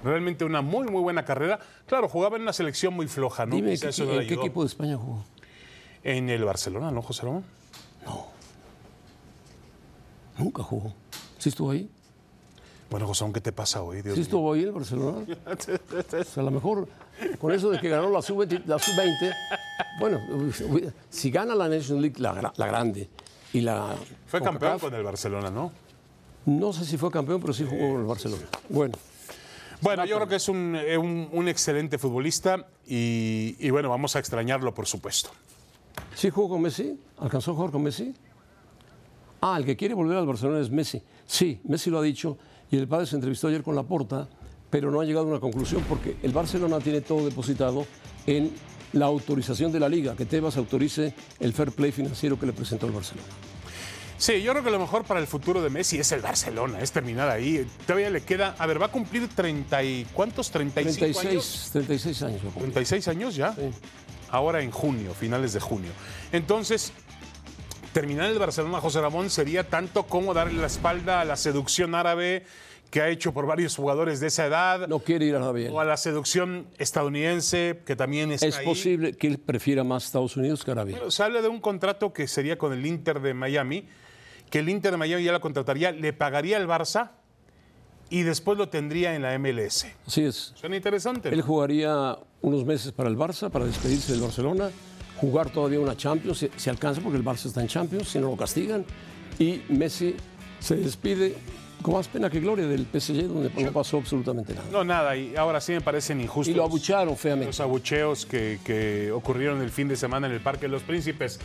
Realmente 0.04 0.46
una 0.46 0.62
muy, 0.62 0.88
muy 0.88 1.02
buena 1.02 1.26
carrera. 1.26 1.60
Claro, 1.88 2.08
jugaba 2.08 2.38
en 2.38 2.44
una 2.44 2.54
selección 2.54 2.94
muy 2.94 3.08
floja, 3.08 3.46
¿no? 3.46 3.56
Dime, 3.56 3.74
¿en 3.74 4.28
qué 4.28 4.34
equipo 4.36 4.62
de 4.62 4.68
España 4.68 4.96
jugó? 4.96 5.26
En 6.04 6.30
el 6.30 6.46
Barcelona, 6.46 6.92
¿no, 6.92 7.02
José 7.02 7.24
Ramón? 7.24 7.44
No. 8.06 8.28
Nunca 10.38 10.64
jugó. 10.64 10.94
¿Sí 11.40 11.50
estuvo 11.50 11.72
ahí? 11.72 11.90
Bueno, 12.90 13.06
José, 13.08 13.26
¿qué 13.34 13.42
te 13.42 13.52
pasa 13.52 13.82
hoy? 13.84 14.02
Dios 14.02 14.16
sí 14.16 14.22
estuvo 14.22 14.54
ahí 14.54 14.64
el 14.64 14.72
Barcelona. 14.72 15.26
o 15.46 16.24
sea, 16.24 16.42
a 16.42 16.46
lo 16.46 16.52
mejor 16.52 16.88
con 17.40 17.52
eso 17.52 17.70
de 17.70 17.80
que 17.80 17.90
ganó 17.90 18.10
la 18.10 18.22
sub-20, 18.22 18.64
Bueno, 20.00 20.20
si 21.10 21.30
gana 21.32 21.54
la 21.56 21.68
National 21.68 22.02
League, 22.02 22.16
la, 22.20 22.54
la 22.56 22.68
grande, 22.68 23.10
y 23.54 23.62
la. 23.62 23.96
Fue 24.28 24.42
campeón 24.42 24.80
con 24.80 24.94
el 24.94 25.04
Barcelona, 25.04 25.50
¿no? 25.50 25.72
No 26.46 26.72
sé 26.72 26.86
si 26.86 26.98
fue 26.98 27.12
campeón, 27.12 27.42
pero 27.42 27.52
sí 27.54 27.66
jugó 27.70 27.92
con 27.92 28.02
el 28.02 28.08
Barcelona. 28.08 28.44
Bueno. 28.70 28.98
Bueno, 29.82 30.06
yo 30.06 30.16
creo 30.16 30.28
que 30.28 30.36
es 30.38 30.50
un, 30.50 30.76
eh, 30.76 30.98
un- 30.98 31.30
un 31.32 31.48
excelente 31.48 31.98
futbolista 32.00 32.66
y, 32.88 33.56
y 33.60 33.70
bueno, 33.70 33.90
vamos 33.90 34.16
a 34.16 34.20
extrañarlo, 34.20 34.74
por 34.74 34.88
supuesto. 34.88 35.30
¿Sí 36.16 36.30
jugó 36.32 36.50
con 36.50 36.62
Messi? 36.64 37.00
¿Alcanzó 37.20 37.52
a 37.52 37.56
jugar 37.56 37.72
con 37.72 37.84
Messi? 37.84 38.14
Ah, 39.42 39.56
el 39.60 39.66
que 39.66 39.76
quiere 39.76 39.94
volver 39.94 40.18
al 40.18 40.26
Barcelona 40.26 40.60
es 40.62 40.72
Messi. 40.72 41.04
Sí, 41.28 41.60
Messi 41.66 41.92
lo 41.92 42.00
ha 42.00 42.02
dicho 42.02 42.38
y 42.72 42.78
el 42.78 42.88
padre 42.88 43.06
se 43.06 43.16
entrevistó 43.16 43.48
ayer 43.48 43.64
con 43.64 43.76
Laporta, 43.76 44.28
pero 44.70 44.92
no 44.92 45.00
ha 45.00 45.06
llegado 45.06 45.26
a 45.26 45.30
una 45.30 45.40
conclusión 45.40 45.84
porque 45.88 46.18
el 46.24 46.32
Barcelona 46.32 46.80
tiene 46.80 47.02
todo 47.02 47.26
depositado 47.26 47.86
en 48.26 48.52
la 48.94 49.06
autorización 49.06 49.72
de 49.72 49.80
la 49.80 49.90
liga, 49.90 50.16
que 50.16 50.26
Tebas 50.26 50.58
autorice 50.58 51.14
el 51.40 51.54
fair 51.54 51.72
play 51.72 51.92
financiero 51.92 52.40
que 52.40 52.46
le 52.46 52.54
presentó 52.54 52.86
el 52.86 52.94
Barcelona. 52.94 53.28
Sí, 54.18 54.42
yo 54.42 54.52
creo 54.52 54.64
que 54.64 54.72
lo 54.72 54.80
mejor 54.80 55.04
para 55.04 55.20
el 55.20 55.28
futuro 55.28 55.62
de 55.62 55.70
Messi 55.70 56.00
es 56.00 56.12
el 56.12 56.22
Barcelona, 56.22 56.82
es 56.82 56.92
terminar 56.92 57.30
ahí. 57.30 57.68
Todavía 57.86 58.10
le 58.10 58.22
queda, 58.22 58.56
a 58.58 58.66
ver, 58.66 58.82
va 58.82 58.88
a 58.88 58.92
cumplir 58.92 59.28
30 59.28 59.84
y 59.84 60.08
¿cuántos? 60.12 60.50
35 60.50 61.20
años. 61.20 61.70
36, 61.72 61.72
36 61.72 62.22
años. 62.24 62.38
va 62.44 62.50
a 62.50 62.54
cumplir. 62.54 62.74
36 62.74 63.08
años 63.10 63.36
ya. 63.36 63.54
Sí. 63.54 63.62
Ahora 64.30 64.62
en 64.62 64.72
junio, 64.72 65.14
finales 65.14 65.54
de 65.54 65.60
junio. 65.60 65.92
Entonces, 66.32 66.94
terminar 67.94 68.30
el 68.32 68.40
Barcelona 68.40 68.80
José 68.82 69.02
Ramón 69.02 69.30
sería 69.30 69.64
tanto 69.68 70.04
como 70.04 70.34
darle 70.34 70.60
la 70.60 70.68
espalda 70.68 71.22
a 71.22 71.26
la 71.26 71.36
seducción 71.36 71.96
árabe 71.96 72.44
que 72.92 73.02
ha 73.02 73.10
hecho 73.10 73.34
por 73.34 73.46
varios 73.46 73.76
jugadores 73.76 74.22
de 74.22 74.28
esa 74.28 74.46
edad, 74.46 74.88
No 74.88 75.00
quiere 75.00 75.26
ir 75.26 75.36
a 75.36 75.40
la 75.40 75.52
bien. 75.52 75.74
o 75.74 75.80
a 75.82 75.86
la 75.86 75.98
seducción 75.98 76.68
estadounidense, 76.78 77.82
que 77.86 77.98
también 77.98 78.32
está 78.32 78.48
Es 78.48 78.58
ahí. 78.60 78.66
posible 78.66 79.14
que 79.14 79.28
él 79.28 79.40
prefiera 79.40 79.84
más 79.84 80.06
Estados 80.06 80.38
Unidos 80.38 80.64
que 80.64 80.72
Arabia. 80.72 80.96
Bueno, 80.98 81.12
se 81.12 81.22
habla 81.22 81.42
de 81.42 81.50
un 81.50 81.60
contrato 81.60 82.14
que 82.14 82.28
sería 82.30 82.58
con 82.58 82.72
el 82.72 82.86
Inter 82.86 83.20
de 83.20 83.34
Miami, 83.34 83.86
que 84.50 84.60
el 84.60 84.70
Inter 84.70 84.92
de 84.92 84.98
Miami 84.98 85.24
ya 85.24 85.34
lo 85.34 85.42
contrataría, 85.42 85.92
le 85.92 86.14
pagaría 86.14 86.56
al 86.56 86.66
Barça 86.68 87.12
y 88.10 88.22
después 88.24 88.58
lo 88.58 88.70
tendría 88.70 89.16
en 89.16 89.22
la 89.22 89.38
MLS. 89.38 89.86
Así 90.06 90.24
es. 90.24 90.54
Suena 90.56 90.78
interesante. 90.78 91.28
Él 91.28 91.42
jugaría 91.42 92.18
unos 92.42 92.64
meses 92.64 92.94
para 92.94 93.10
el 93.10 93.18
Barça, 93.18 93.50
para 93.50 93.66
despedirse 93.66 94.14
del 94.14 94.22
Barcelona, 94.22 94.70
jugar 95.18 95.50
todavía 95.50 95.80
una 95.80 95.96
Champions, 95.98 96.38
si, 96.40 96.50
si 96.56 96.70
alcanza, 96.70 97.02
porque 97.02 97.18
el 97.18 97.24
Barça 97.26 97.46
está 97.48 97.62
en 97.62 97.68
Champions, 97.68 98.08
si 98.10 98.20
no 98.20 98.30
lo 98.30 98.38
castigan. 98.38 98.86
Y 99.40 99.62
Messi 99.70 100.16
se 100.60 100.76
despide 100.76 101.36
con 101.82 101.94
más 101.94 102.08
pena 102.08 102.28
que 102.30 102.40
gloria 102.40 102.66
del 102.68 102.88
PSG, 102.92 103.28
donde 103.28 103.52
no 103.64 103.72
pasó 103.72 103.98
absolutamente 103.98 104.54
nada. 104.54 104.66
No, 104.72 104.84
nada, 104.84 105.16
y 105.16 105.36
ahora 105.36 105.62
sí 105.62 105.74
me 105.74 105.82
parecen 105.82 106.20
injustos. 106.20 106.52
Y 106.52 106.58
lo 106.58 106.64
abucharon 106.64 107.16
feamente. 107.16 107.48
Los 107.48 107.60
abucheos 107.60 108.26
que, 108.26 108.60
que 108.66 109.12
ocurrieron 109.12 109.62
el 109.62 109.70
fin 109.70 109.88
de 109.88 109.96
semana 109.96 110.26
en 110.28 110.34
el 110.34 110.42
Parque 110.42 110.62
de 110.62 110.70
los 110.70 110.82
Príncipes. 110.82 111.40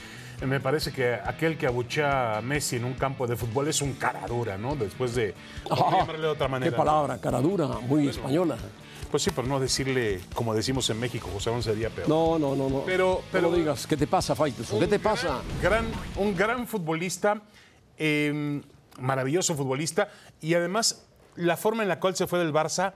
Me 0.47 0.59
parece 0.59 0.91
que 0.91 1.13
aquel 1.15 1.57
que 1.59 1.67
abuchea 1.67 2.39
a 2.39 2.41
Messi 2.43 2.77
en 2.77 2.85
un 2.87 2.95
campo 2.95 3.27
de 3.27 3.37
fútbol 3.37 3.69
es 3.69 3.83
un 3.83 3.93
caradura, 3.93 4.57
¿no? 4.57 4.75
Después 4.75 5.15
de. 5.15 5.35
¿cómo 5.69 5.87
Ah, 5.89 5.99
llamarle 6.01 6.23
de 6.23 6.29
otra 6.29 6.49
manera? 6.49 6.71
Qué 6.71 6.77
¿no? 6.77 6.83
palabra, 6.85 7.19
cara 7.19 7.41
dura, 7.41 7.69
muy 7.87 8.09
española. 8.09 8.57
Pues 9.13 9.23
sí, 9.23 9.31
por 9.31 9.47
no 9.47 9.61
decirle, 9.61 10.21
como 10.35 10.55
decimos 10.55 10.89
en 10.91 10.99
México, 10.99 11.29
José 11.33 11.51
Ramón 11.51 11.63
sería 11.63 11.91
peor. 11.91 12.09
No, 12.09 12.39
no, 12.39 12.57
no, 12.57 12.69
no. 12.71 12.83
Pero- 12.85 13.17
No 13.21 13.21
pero- 13.31 13.51
lo 13.51 13.57
digas. 13.57 13.87
¿Qué 13.87 13.97
te 13.97 14.07
pasa, 14.09 14.35
Faitelson? 14.35 14.81
¿Qué 14.81 14.87
te 14.87 14.97
gran- 14.99 15.13
pasa? 15.15 15.43
Gran, 15.63 15.85
un 16.17 16.35
gran 16.35 16.67
futbolista, 16.67 17.43
eh, 17.99 18.61
maravilloso 18.99 19.55
futbolista, 19.55 20.09
y 20.41 20.55
además 20.55 21.07
la 21.37 21.57
forma 21.57 21.83
en 21.83 21.91
la 21.91 22.01
cual 22.01 22.17
se 22.17 22.27
fue 22.27 22.39
del 22.39 22.53
Barça 22.55 22.95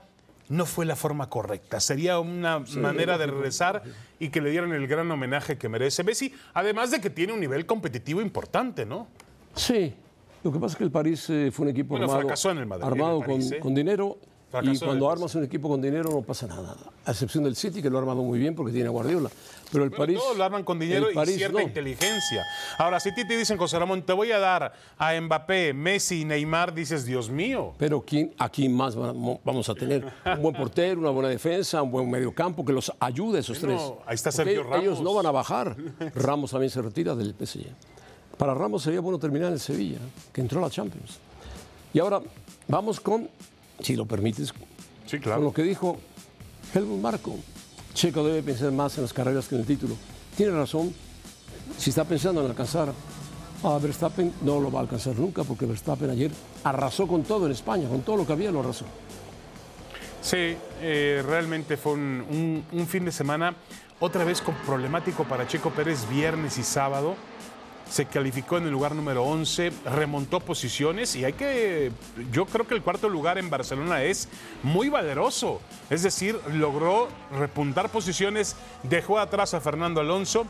no 0.49 0.65
fue 0.65 0.85
la 0.85 0.95
forma 0.95 1.29
correcta. 1.29 1.79
Sería 1.79 2.19
una 2.19 2.59
manera 2.77 3.17
de 3.19 3.27
regresar 3.27 3.83
y 4.19 4.29
que 4.29 4.41
le 4.41 4.49
dieran 4.49 4.71
el 4.73 4.87
gran 4.87 5.11
homenaje 5.11 5.57
que 5.57 5.69
merece 5.69 6.03
Messi, 6.03 6.33
además 6.55 6.89
de 6.89 6.99
que 6.99 7.09
tiene 7.11 7.33
un 7.33 7.39
nivel 7.39 7.65
competitivo 7.67 8.21
importante, 8.21 8.85
¿no? 8.87 9.07
Sí. 9.55 9.93
Lo 10.43 10.51
que 10.51 10.59
pasa 10.59 10.73
es 10.73 10.77
que 10.77 10.83
el 10.83 10.91
París 10.91 11.29
eh, 11.29 11.51
fue 11.53 11.65
un 11.65 11.71
equipo 11.71 11.89
Bueno, 11.89 12.05
armado, 12.05 12.21
fracasó 12.21 12.51
en 12.51 12.59
el 12.59 12.65
Madrid, 12.65 12.85
armado 12.87 13.19
el 13.19 13.25
París, 13.25 13.45
con, 13.49 13.53
¿eh? 13.53 13.59
con 13.59 13.75
dinero. 13.75 14.17
Y 14.63 14.79
cuando 14.79 15.11
armas 15.11 15.35
un 15.35 15.43
equipo 15.43 15.67
con 15.67 15.81
dinero 15.81 16.09
no 16.09 16.21
pasa 16.21 16.47
nada. 16.47 16.75
A 17.05 17.11
excepción 17.11 17.43
del 17.43 17.55
City, 17.57 17.81
que 17.81 17.89
lo 17.89 17.97
ha 17.97 18.01
armado 18.01 18.23
muy 18.23 18.39
bien 18.39 18.55
porque 18.55 18.71
tiene 18.71 18.87
a 18.87 18.91
Guardiola. 18.91 19.29
Pero 19.71 19.83
el 19.83 19.89
Bueno, 19.89 20.01
París. 20.03 20.17
todos 20.19 20.37
lo 20.37 20.43
arman 20.45 20.63
con 20.63 20.79
dinero 20.79 21.09
el 21.09 21.13
París 21.13 21.35
y 21.35 21.37
cierta 21.39 21.59
no. 21.59 21.63
inteligencia. 21.67 22.45
Ahora, 22.77 22.99
si 23.01 23.09
a 23.09 23.13
ti 23.15 23.27
te 23.27 23.35
dicen, 23.37 23.57
José 23.57 23.77
Ramón, 23.77 24.03
te 24.03 24.13
voy 24.13 24.31
a 24.31 24.39
dar 24.39 24.73
a 24.97 25.19
Mbappé, 25.19 25.73
Messi 25.73 26.21
y 26.21 26.25
Neymar, 26.25 26.73
dices, 26.73 27.05
Dios 27.05 27.29
mío. 27.29 27.73
Pero 27.77 28.01
¿quién, 28.01 28.33
aquí 28.37 28.69
más 28.69 28.97
va- 28.97 29.11
mo- 29.11 29.41
vamos 29.43 29.67
a 29.67 29.75
tener 29.75 30.05
un 30.25 30.41
buen 30.41 30.55
portero, 30.55 31.01
una 31.01 31.09
buena 31.09 31.27
defensa, 31.27 31.81
un 31.81 31.91
buen 31.91 32.09
mediocampo 32.09 32.63
que 32.63 32.71
los 32.71 32.89
ayude 33.01 33.39
a 33.39 33.41
esos 33.41 33.59
Bueno, 33.59 33.75
tres. 33.97 34.07
ahí 34.07 34.15
está 34.15 34.31
Sergio 34.31 34.63
Ramos. 34.63 34.79
Ellos 34.79 35.01
no 35.01 35.13
van 35.13 35.25
a 35.25 35.31
bajar. 35.31 35.75
Ramos 36.15 36.51
también 36.51 36.69
se 36.69 36.81
retira 36.81 37.15
del 37.15 37.35
PSG. 37.37 37.65
Para 38.37 38.53
Ramos 38.53 38.81
sería 38.83 39.01
bueno 39.01 39.19
terminar 39.19 39.47
en 39.49 39.55
el 39.55 39.59
Sevilla, 39.59 39.99
que 40.31 40.39
entró 40.39 40.59
a 40.59 40.61
la 40.63 40.69
Champions. 40.69 41.19
Y 41.93 41.99
ahora 41.99 42.21
vamos 42.69 42.99
con, 43.01 43.27
si 43.81 43.95
lo 43.95 44.05
permites, 44.05 44.53
Sí, 45.05 45.19
con 45.19 45.41
lo 45.43 45.53
que 45.53 45.63
dijo 45.63 45.97
Helmut 46.73 46.99
Marco. 47.01 47.35
Checo 47.93 48.23
debe 48.25 48.43
pensar 48.43 48.71
más 48.71 48.95
en 48.97 49.03
las 49.03 49.13
carreras 49.13 49.47
que 49.47 49.55
en 49.55 49.61
el 49.61 49.67
título. 49.67 49.95
Tiene 50.35 50.51
razón. 50.51 50.93
Si 51.77 51.89
está 51.89 52.03
pensando 52.03 52.41
en 52.43 52.49
alcanzar 52.49 52.93
a 53.63 53.77
Verstappen, 53.79 54.33
no 54.41 54.59
lo 54.59 54.71
va 54.71 54.79
a 54.79 54.83
alcanzar 54.83 55.15
nunca, 55.17 55.43
porque 55.43 55.65
Verstappen 55.65 56.09
ayer 56.09 56.31
arrasó 56.63 57.07
con 57.07 57.23
todo 57.23 57.45
en 57.45 57.53
España, 57.53 57.87
con 57.87 58.01
todo 58.01 58.17
lo 58.17 58.27
que 58.27 58.33
había 58.33 58.51
lo 58.51 58.59
arrasó. 58.59 58.85
Sí, 60.21 60.57
eh, 60.81 61.23
realmente 61.25 61.77
fue 61.77 61.93
un, 61.93 62.25
un- 62.29 62.63
un 62.79 62.87
fin 62.87 63.05
de 63.05 63.11
semana 63.11 63.55
otra 63.99 64.23
vez 64.25 64.41
con 64.41 64.55
problemático 64.65 65.23
para 65.23 65.47
Checo 65.47 65.69
Pérez 65.71 66.07
viernes 66.09 66.57
y 66.57 66.63
sábado. 66.63 67.15
Se 67.89 68.05
calificó 68.05 68.57
en 68.57 68.65
el 68.65 68.71
lugar 68.71 68.93
número 68.93 69.23
11, 69.23 69.71
remontó 69.85 70.39
posiciones 70.39 71.15
y 71.15 71.23
hay 71.23 71.33
que, 71.33 71.91
yo 72.31 72.45
creo 72.45 72.67
que 72.67 72.75
el 72.75 72.81
cuarto 72.81 73.07
lugar 73.07 73.37
en 73.37 73.49
Barcelona 73.49 74.03
es 74.03 74.27
muy 74.63 74.89
valeroso. 74.89 75.61
Es 75.89 76.03
decir, 76.03 76.39
logró 76.53 77.07
repuntar 77.31 77.89
posiciones, 77.89 78.55
dejó 78.83 79.19
atrás 79.19 79.53
a 79.53 79.61
Fernando 79.61 80.01
Alonso, 80.01 80.45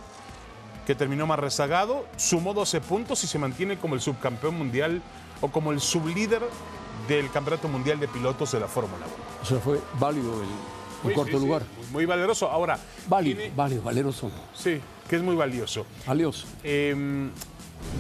que 0.88 0.96
terminó 0.96 1.28
más 1.28 1.40
rezagado, 1.40 2.06
sumó 2.16 2.54
12 2.54 2.82
puntos 2.82 3.24
y 3.24 3.28
se 3.28 3.38
mantiene 3.38 3.78
como 3.78 3.96
el 3.96 4.02
subcampeón 4.02 4.58
mundial 4.58 5.02
o 5.42 5.50
como 5.50 5.72
el 5.72 5.80
sublíder 5.80 6.42
del 7.08 7.30
Campeonato 7.30 7.68
Mundial 7.68 8.00
de 8.00 8.08
Pilotos 8.08 8.52
de 8.52 8.60
la 8.60 8.68
Fórmula 8.68 9.06
1. 9.06 9.16
O 9.42 9.46
sea, 9.46 9.60
fue 9.60 9.80
válido 10.00 10.42
el, 10.42 10.50
el 11.04 11.10
Sí, 11.10 11.16
cuarto 11.16 11.38
sí, 11.40 11.46
lugar. 11.46 11.64
muy- 11.78 11.88
Muy 11.92 12.06
valeroso. 12.06 12.50
Ahora, 12.50 12.78
Válido, 13.08 13.38
tiene- 13.40 13.54
válido, 13.56 13.82
valeroso. 13.82 14.32
sí, 14.54 14.80
que 15.08 15.16
es 15.16 15.22
muy 15.22 15.36
valioso. 15.36 15.86
Valioso. 16.06 16.48
Eh, 16.64 17.30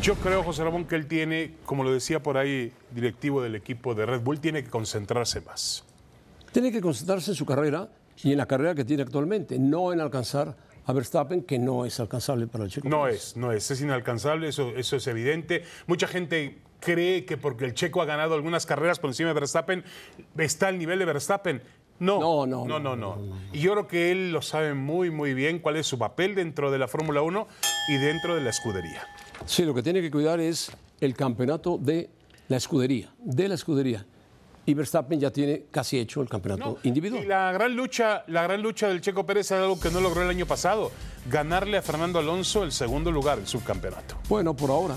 yo 0.01 0.15
creo, 0.15 0.43
José 0.43 0.63
Ramón, 0.63 0.85
que 0.85 0.95
él 0.95 1.07
tiene, 1.07 1.53
como 1.65 1.83
lo 1.83 1.91
decía 1.93 2.21
por 2.21 2.37
ahí, 2.37 2.71
directivo 2.91 3.41
del 3.41 3.55
equipo 3.55 3.93
de 3.95 4.05
Red 4.05 4.21
Bull, 4.21 4.39
tiene 4.39 4.63
que 4.63 4.69
concentrarse 4.69 5.41
más. 5.41 5.83
Tiene 6.51 6.71
que 6.71 6.81
concentrarse 6.81 7.31
en 7.31 7.35
su 7.35 7.45
carrera 7.45 7.89
y 8.23 8.31
en 8.31 8.37
la 8.37 8.45
carrera 8.47 8.73
que 8.73 8.83
tiene 8.83 9.03
actualmente, 9.03 9.59
no 9.59 9.93
en 9.93 10.01
alcanzar 10.01 10.57
a 10.85 10.93
Verstappen, 10.93 11.43
que 11.43 11.59
no 11.59 11.85
es 11.85 11.99
alcanzable 11.99 12.47
para 12.47 12.63
el 12.63 12.71
Checo. 12.71 12.87
No 12.89 13.03
Pérez. 13.03 13.15
es, 13.31 13.37
no 13.37 13.51
es, 13.51 13.69
es 13.69 13.81
inalcanzable, 13.81 14.47
eso, 14.47 14.71
eso 14.75 14.95
es 14.95 15.05
evidente. 15.07 15.63
Mucha 15.85 16.07
gente 16.07 16.57
cree 16.79 17.25
que 17.25 17.37
porque 17.37 17.65
el 17.65 17.73
checo 17.73 18.01
ha 18.01 18.05
ganado 18.05 18.33
algunas 18.35 18.65
carreras 18.65 18.97
por 18.99 19.09
encima 19.09 19.29
de 19.29 19.33
Verstappen, 19.33 19.83
está 20.37 20.67
al 20.69 20.77
nivel 20.79 20.99
de 20.99 21.05
Verstappen. 21.05 21.61
No, 21.99 22.19
No, 22.19 22.45
no, 22.45 22.65
no, 22.65 22.79
no, 22.79 22.95
no. 22.95 23.17
Y 23.53 23.59
yo 23.59 23.71
creo 23.73 23.87
que 23.87 24.11
él 24.11 24.31
lo 24.31 24.41
sabe 24.41 24.73
muy, 24.73 25.09
muy 25.09 25.33
bien 25.33 25.59
cuál 25.59 25.77
es 25.77 25.87
su 25.87 25.97
papel 25.97 26.35
dentro 26.35 26.69
de 26.71 26.77
la 26.77 26.87
Fórmula 26.87 27.21
1 27.21 27.47
y 27.89 27.95
dentro 27.97 28.35
de 28.35 28.41
la 28.41 28.49
escudería. 28.51 29.03
Sí, 29.45 29.63
lo 29.63 29.73
que 29.73 29.81
tiene 29.83 30.01
que 30.01 30.11
cuidar 30.11 30.39
es 30.39 30.71
el 31.01 31.15
campeonato 31.15 31.77
de 31.77 32.09
la 32.47 32.57
escudería, 32.57 33.11
de 33.19 33.47
la 33.47 33.55
escudería. 33.55 34.05
Y 34.65 34.73
Verstappen 34.73 35.17
ya 35.19 35.31
tiene 35.31 35.65
casi 35.71 35.97
hecho 35.97 36.21
el 36.21 36.27
campeonato 36.27 36.71
No, 36.71 36.77
individual. 36.83 37.23
Y 37.23 37.27
la 37.27 37.53
gran 37.53 37.73
lucha, 37.73 38.25
la 38.27 38.43
gran 38.43 38.61
lucha 38.61 38.89
del 38.89 38.99
Checo 38.99 39.25
Pérez 39.25 39.45
es 39.45 39.51
algo 39.53 39.79
que 39.79 39.89
no 39.89 40.01
logró 40.01 40.23
el 40.23 40.29
año 40.29 40.45
pasado, 40.45 40.91
ganarle 41.31 41.77
a 41.77 41.81
Fernando 41.81 42.19
Alonso 42.19 42.63
el 42.63 42.73
segundo 42.73 43.09
lugar, 43.09 43.39
el 43.39 43.47
subcampeonato. 43.47 44.17
Bueno, 44.27 44.53
por 44.53 44.69
ahora. 44.69 44.95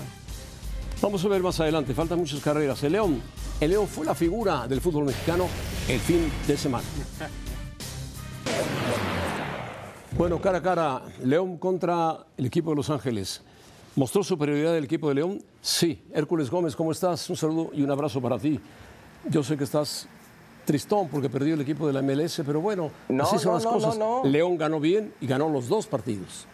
Vamos 1.01 1.23
a 1.25 1.27
ver 1.29 1.41
más 1.41 1.59
adelante, 1.59 1.93
faltan 1.93 2.19
muchas 2.19 2.41
carreras. 2.41 2.83
El 2.83 2.91
León, 2.91 3.21
el 3.59 3.71
León 3.71 3.87
fue 3.87 4.05
la 4.05 4.13
figura 4.13 4.67
del 4.67 4.81
fútbol 4.81 5.05
mexicano 5.05 5.47
el 5.91 5.99
fin 5.99 6.31
de 6.47 6.55
semana. 6.57 6.85
Bueno, 10.17 10.39
cara 10.39 10.59
a 10.59 10.61
cara, 10.61 11.01
León 11.23 11.57
contra 11.57 12.25
el 12.37 12.45
equipo 12.45 12.69
de 12.69 12.77
Los 12.77 12.89
Ángeles. 12.89 13.41
¿Mostró 13.95 14.23
superioridad 14.23 14.77
el 14.77 14.85
equipo 14.85 15.09
de 15.09 15.15
León? 15.15 15.43
Sí. 15.61 16.01
Hércules 16.13 16.49
Gómez, 16.49 16.75
¿cómo 16.77 16.93
estás? 16.93 17.29
Un 17.29 17.35
saludo 17.35 17.71
y 17.73 17.81
un 17.81 17.91
abrazo 17.91 18.21
para 18.21 18.39
ti. 18.39 18.57
Yo 19.29 19.43
sé 19.43 19.57
que 19.57 19.65
estás 19.65 20.07
tristón 20.65 21.09
porque 21.09 21.27
perdió 21.29 21.55
el 21.55 21.61
equipo 21.61 21.87
de 21.87 21.93
la 21.93 22.01
MLS, 22.01 22.41
pero 22.45 22.61
bueno, 22.61 22.89
No, 23.09 23.23
así 23.23 23.37
son 23.39 23.51
no, 23.51 23.53
las 23.55 23.63
no, 23.65 23.71
cosas. 23.71 23.97
no, 23.97 24.23
no. 24.23 24.29
León 24.29 24.57
ganó 24.57 24.79
bien 24.79 25.13
y 25.19 25.27
ganó 25.27 25.49
los 25.49 25.67
dos 25.67 25.87
partidos. 25.87 26.45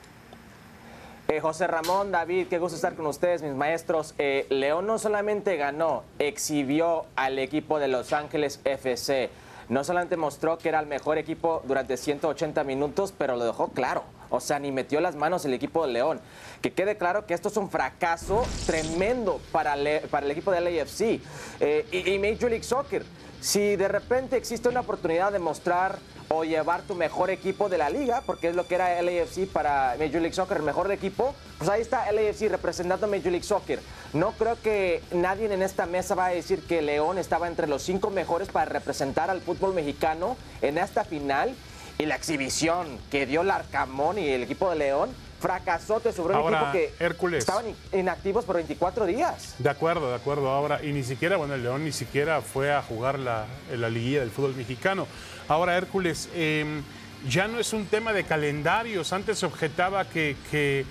Eh, 1.29 1.41
José 1.41 1.67
Ramón, 1.67 2.09
David, 2.09 2.47
qué 2.47 2.57
gusto 2.57 2.77
estar 2.77 2.95
con 2.95 3.05
ustedes, 3.05 3.41
mis 3.41 3.53
maestros. 3.53 4.15
Eh, 4.17 4.45
León 4.49 4.87
no 4.87 4.97
solamente 4.97 5.57
ganó, 5.57 6.05
exhibió 6.19 7.05
al 7.17 7.37
equipo 7.37 7.79
de 7.79 7.89
Los 7.89 8.13
Ángeles 8.13 8.61
FC. 8.63 9.29
no 9.67 9.83
solamente 9.83 10.15
mostró 10.15 10.57
que 10.57 10.69
era 10.69 10.79
el 10.79 10.87
mejor 10.87 11.17
equipo 11.17 11.61
durante 11.65 11.97
180 11.97 12.63
minutos, 12.63 13.13
pero 13.17 13.35
lo 13.35 13.43
dejó 13.43 13.67
claro. 13.67 14.03
O 14.29 14.39
sea, 14.39 14.59
ni 14.59 14.71
metió 14.71 15.01
las 15.01 15.17
manos 15.17 15.43
el 15.43 15.53
equipo 15.53 15.85
de 15.85 15.91
León. 15.91 16.21
Que 16.61 16.71
quede 16.71 16.95
claro 16.95 17.25
que 17.25 17.33
esto 17.33 17.49
es 17.49 17.57
un 17.57 17.69
fracaso 17.69 18.45
tremendo 18.65 19.41
para, 19.51 19.73
el 19.73 20.31
equipo 20.31 20.51
del 20.51 20.63
LAFC 20.63 21.19
eh, 21.59 21.85
y 21.91 22.17
Major 22.19 22.49
League 22.49 22.63
Soccer. 22.63 23.03
Si 23.47 23.77
de 23.77 23.87
repente 23.87 24.35
existe 24.35 24.67
una 24.67 24.81
oportunidad 24.81 25.31
de 25.31 25.39
mostrar 25.39 25.99
o 26.27 26.43
llevar 26.43 26.81
tu 26.81 26.95
mejor 26.95 27.29
equipo 27.29 27.69
de 27.69 27.77
la 27.77 27.89
liga, 27.89 28.21
porque 28.25 28.49
es 28.49 28.57
lo 28.57 28.67
que 28.67 28.75
era 28.75 29.01
LAFC 29.01 29.47
para 29.47 29.95
Major 29.97 30.19
League 30.19 30.33
Soccer, 30.33 30.57
el 30.57 30.63
mejor 30.63 30.91
equipo, 30.91 31.33
pues 31.57 31.69
ahí 31.69 31.81
está 31.81 32.11
LAFC 32.11 32.49
representando 32.49 33.05
a 33.05 33.09
Major 33.09 33.31
League 33.31 33.45
Soccer. 33.45 33.79
No 34.11 34.33
creo 34.33 34.61
que 34.61 35.01
nadie 35.13 35.45
en 35.45 35.61
esta 35.61 35.85
mesa 35.85 36.13
va 36.13 36.25
a 36.25 36.31
decir 36.31 36.61
que 36.67 36.81
León 36.81 37.17
estaba 37.17 37.47
entre 37.47 37.67
los 37.67 37.83
cinco 37.83 38.09
mejores 38.09 38.49
para 38.49 38.65
representar 38.65 39.29
al 39.29 39.39
fútbol 39.39 39.73
mexicano 39.73 40.35
en 40.61 40.77
esta 40.77 41.05
final 41.05 41.55
y 41.99 42.05
la 42.05 42.15
exhibición 42.15 42.97
que 43.09 43.25
dio 43.25 43.43
el 43.43 43.51
Arcamón 43.51 44.19
y 44.19 44.27
el 44.27 44.43
equipo 44.43 44.69
de 44.69 44.75
León 44.75 45.09
fracasó, 45.39 45.99
te 45.99 46.11
sobró 46.11 46.43
un 46.43 46.53
equipo 46.53 46.71
que 46.71 46.93
Hércules. 46.99 47.39
estaban 47.39 47.65
inactivos 47.93 48.45
por 48.45 48.55
24 48.55 49.05
días. 49.05 49.55
De 49.59 49.69
acuerdo, 49.69 50.09
de 50.09 50.15
acuerdo. 50.15 50.49
Ahora, 50.49 50.83
y 50.83 50.91
ni 50.91 51.03
siquiera, 51.03 51.37
bueno, 51.37 51.53
el 51.53 51.63
León 51.63 51.83
ni 51.83 51.91
siquiera 51.91 52.41
fue 52.41 52.73
a 52.73 52.81
jugar 52.81 53.19
la, 53.19 53.45
la 53.75 53.89
liguilla 53.89 54.21
del 54.21 54.31
fútbol 54.31 54.55
mexicano. 54.55 55.07
Ahora, 55.47 55.77
Hércules, 55.77 56.29
em, 56.35 56.83
ya 57.29 57.47
no 57.47 57.59
es 57.59 57.73
un 57.73 57.85
tema 57.85 58.13
de 58.13 58.23
calendarios. 58.23 59.13
Antes 59.13 59.39
se 59.39 59.45
objetaba 59.45 60.05
que, 60.05 60.35
que, 60.51 60.85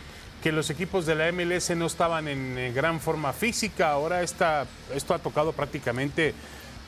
los 0.52 0.70
equipos 0.70 1.06
de 1.06 1.16
la 1.16 1.32
MLS 1.32 1.74
no 1.74 1.86
estaban 1.86 2.28
en, 2.28 2.72
gran 2.72 3.00
forma 3.00 3.32
física. 3.32 3.90
Ahora 3.90 4.22
esta, 4.22 4.64
esto 4.94 5.12
ha 5.12 5.18
tocado 5.18 5.52
prácticamente 5.52 6.34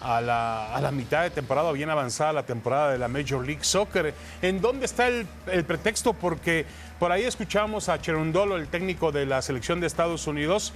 a 0.00 0.20
la, 0.20 0.90
mitad 0.92 1.22
de 1.22 1.30
temporada, 1.30 1.72
bien 1.72 1.90
avanzada 1.90 2.32
la 2.32 2.46
temporada 2.46 2.92
de 2.92 2.98
la 2.98 3.08
Major 3.08 3.44
League 3.44 3.64
Soccer. 3.64 4.14
¿En 4.42 4.60
dónde 4.60 4.86
está 4.86 5.08
el, 5.08 5.26
pretexto? 5.66 6.12
Porque 6.12 6.66
por 6.98 7.12
ahí 7.12 7.24
escuchamos 7.24 7.88
a 7.88 8.00
Cherundolo, 8.00 8.56
el 8.56 8.68
técnico 8.68 9.12
de 9.12 9.26
la 9.26 9.42
selección 9.42 9.80
de 9.80 9.86
Estados 9.86 10.26
Unidos, 10.26 10.72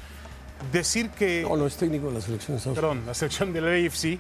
decir 0.73 1.11
que... 1.11 1.43
No, 1.43 1.57
no 1.57 1.67
es 1.67 1.76
técnico 1.76 2.09
de 2.09 2.14
la 2.14 2.21
selección 2.21 2.57
de 2.57 2.59
Estados 2.59 2.79
Unidos. 2.79 2.95
Perdón, 2.95 3.07
la 3.07 3.14
selección 3.14 3.52
del 3.52 3.87
AFC, 3.87 4.19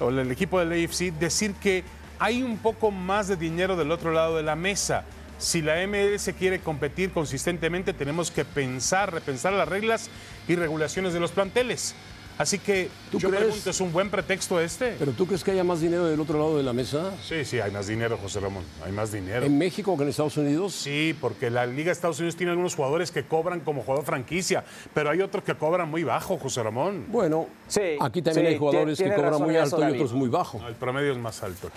o 0.00 0.10
el 0.10 0.30
equipo 0.30 0.58
del 0.60 0.72
AFC, 0.72 1.12
decir 1.18 1.54
que 1.54 1.84
hay 2.18 2.42
un 2.42 2.58
poco 2.58 2.90
más 2.90 3.28
de 3.28 3.36
dinero 3.36 3.76
del 3.76 3.90
otro 3.90 4.12
lado 4.12 4.36
de 4.36 4.42
la 4.42 4.56
mesa. 4.56 5.04
Si 5.38 5.62
la 5.62 5.76
MLS 5.86 6.30
quiere 6.36 6.58
competir 6.58 7.12
consistentemente, 7.12 7.92
tenemos 7.92 8.30
que 8.30 8.44
pensar, 8.44 9.12
repensar 9.12 9.52
las 9.52 9.68
reglas 9.68 10.10
y 10.48 10.56
regulaciones 10.56 11.12
de 11.12 11.20
los 11.20 11.30
planteles. 11.30 11.94
Así 12.38 12.60
que 12.60 12.88
¿Tú 13.10 13.18
yo 13.18 13.30
pregunto, 13.30 13.68
¿es 13.68 13.80
un 13.80 13.92
buen 13.92 14.10
pretexto 14.10 14.60
este? 14.60 14.94
¿Pero 14.96 15.10
tú 15.10 15.26
crees 15.26 15.42
que 15.42 15.50
haya 15.50 15.64
más 15.64 15.80
dinero 15.80 16.06
del 16.06 16.20
otro 16.20 16.38
lado 16.38 16.56
de 16.56 16.62
la 16.62 16.72
mesa? 16.72 17.12
Sí, 17.20 17.44
sí, 17.44 17.58
hay 17.58 17.72
más 17.72 17.88
dinero, 17.88 18.16
José 18.16 18.38
Ramón. 18.38 18.62
Hay 18.84 18.92
más 18.92 19.10
dinero. 19.10 19.44
¿En 19.44 19.58
México 19.58 19.96
que 19.96 20.04
en 20.04 20.10
Estados 20.10 20.36
Unidos? 20.36 20.72
Sí, 20.72 21.16
porque 21.20 21.50
la 21.50 21.66
Liga 21.66 21.86
de 21.86 21.92
Estados 21.92 22.20
Unidos 22.20 22.36
tiene 22.36 22.52
algunos 22.52 22.76
jugadores 22.76 23.10
que 23.10 23.24
cobran 23.24 23.58
como 23.60 23.82
jugador 23.82 24.04
franquicia, 24.04 24.62
pero 24.94 25.10
hay 25.10 25.20
otros 25.20 25.42
que 25.42 25.56
cobran 25.56 25.90
muy 25.90 26.04
bajo, 26.04 26.38
José 26.38 26.62
Ramón. 26.62 27.06
Bueno, 27.08 27.48
sí, 27.66 27.96
aquí 28.00 28.22
también 28.22 28.46
hay 28.46 28.58
jugadores 28.58 28.98
que 28.98 29.12
cobran 29.12 29.42
muy 29.42 29.56
alto 29.56 29.88
y 29.88 29.92
otros 29.94 30.12
muy 30.12 30.28
bajo. 30.28 30.64
El 30.66 30.74
promedio 30.74 31.12
es 31.12 31.18
más 31.18 31.42
alto. 31.42 31.70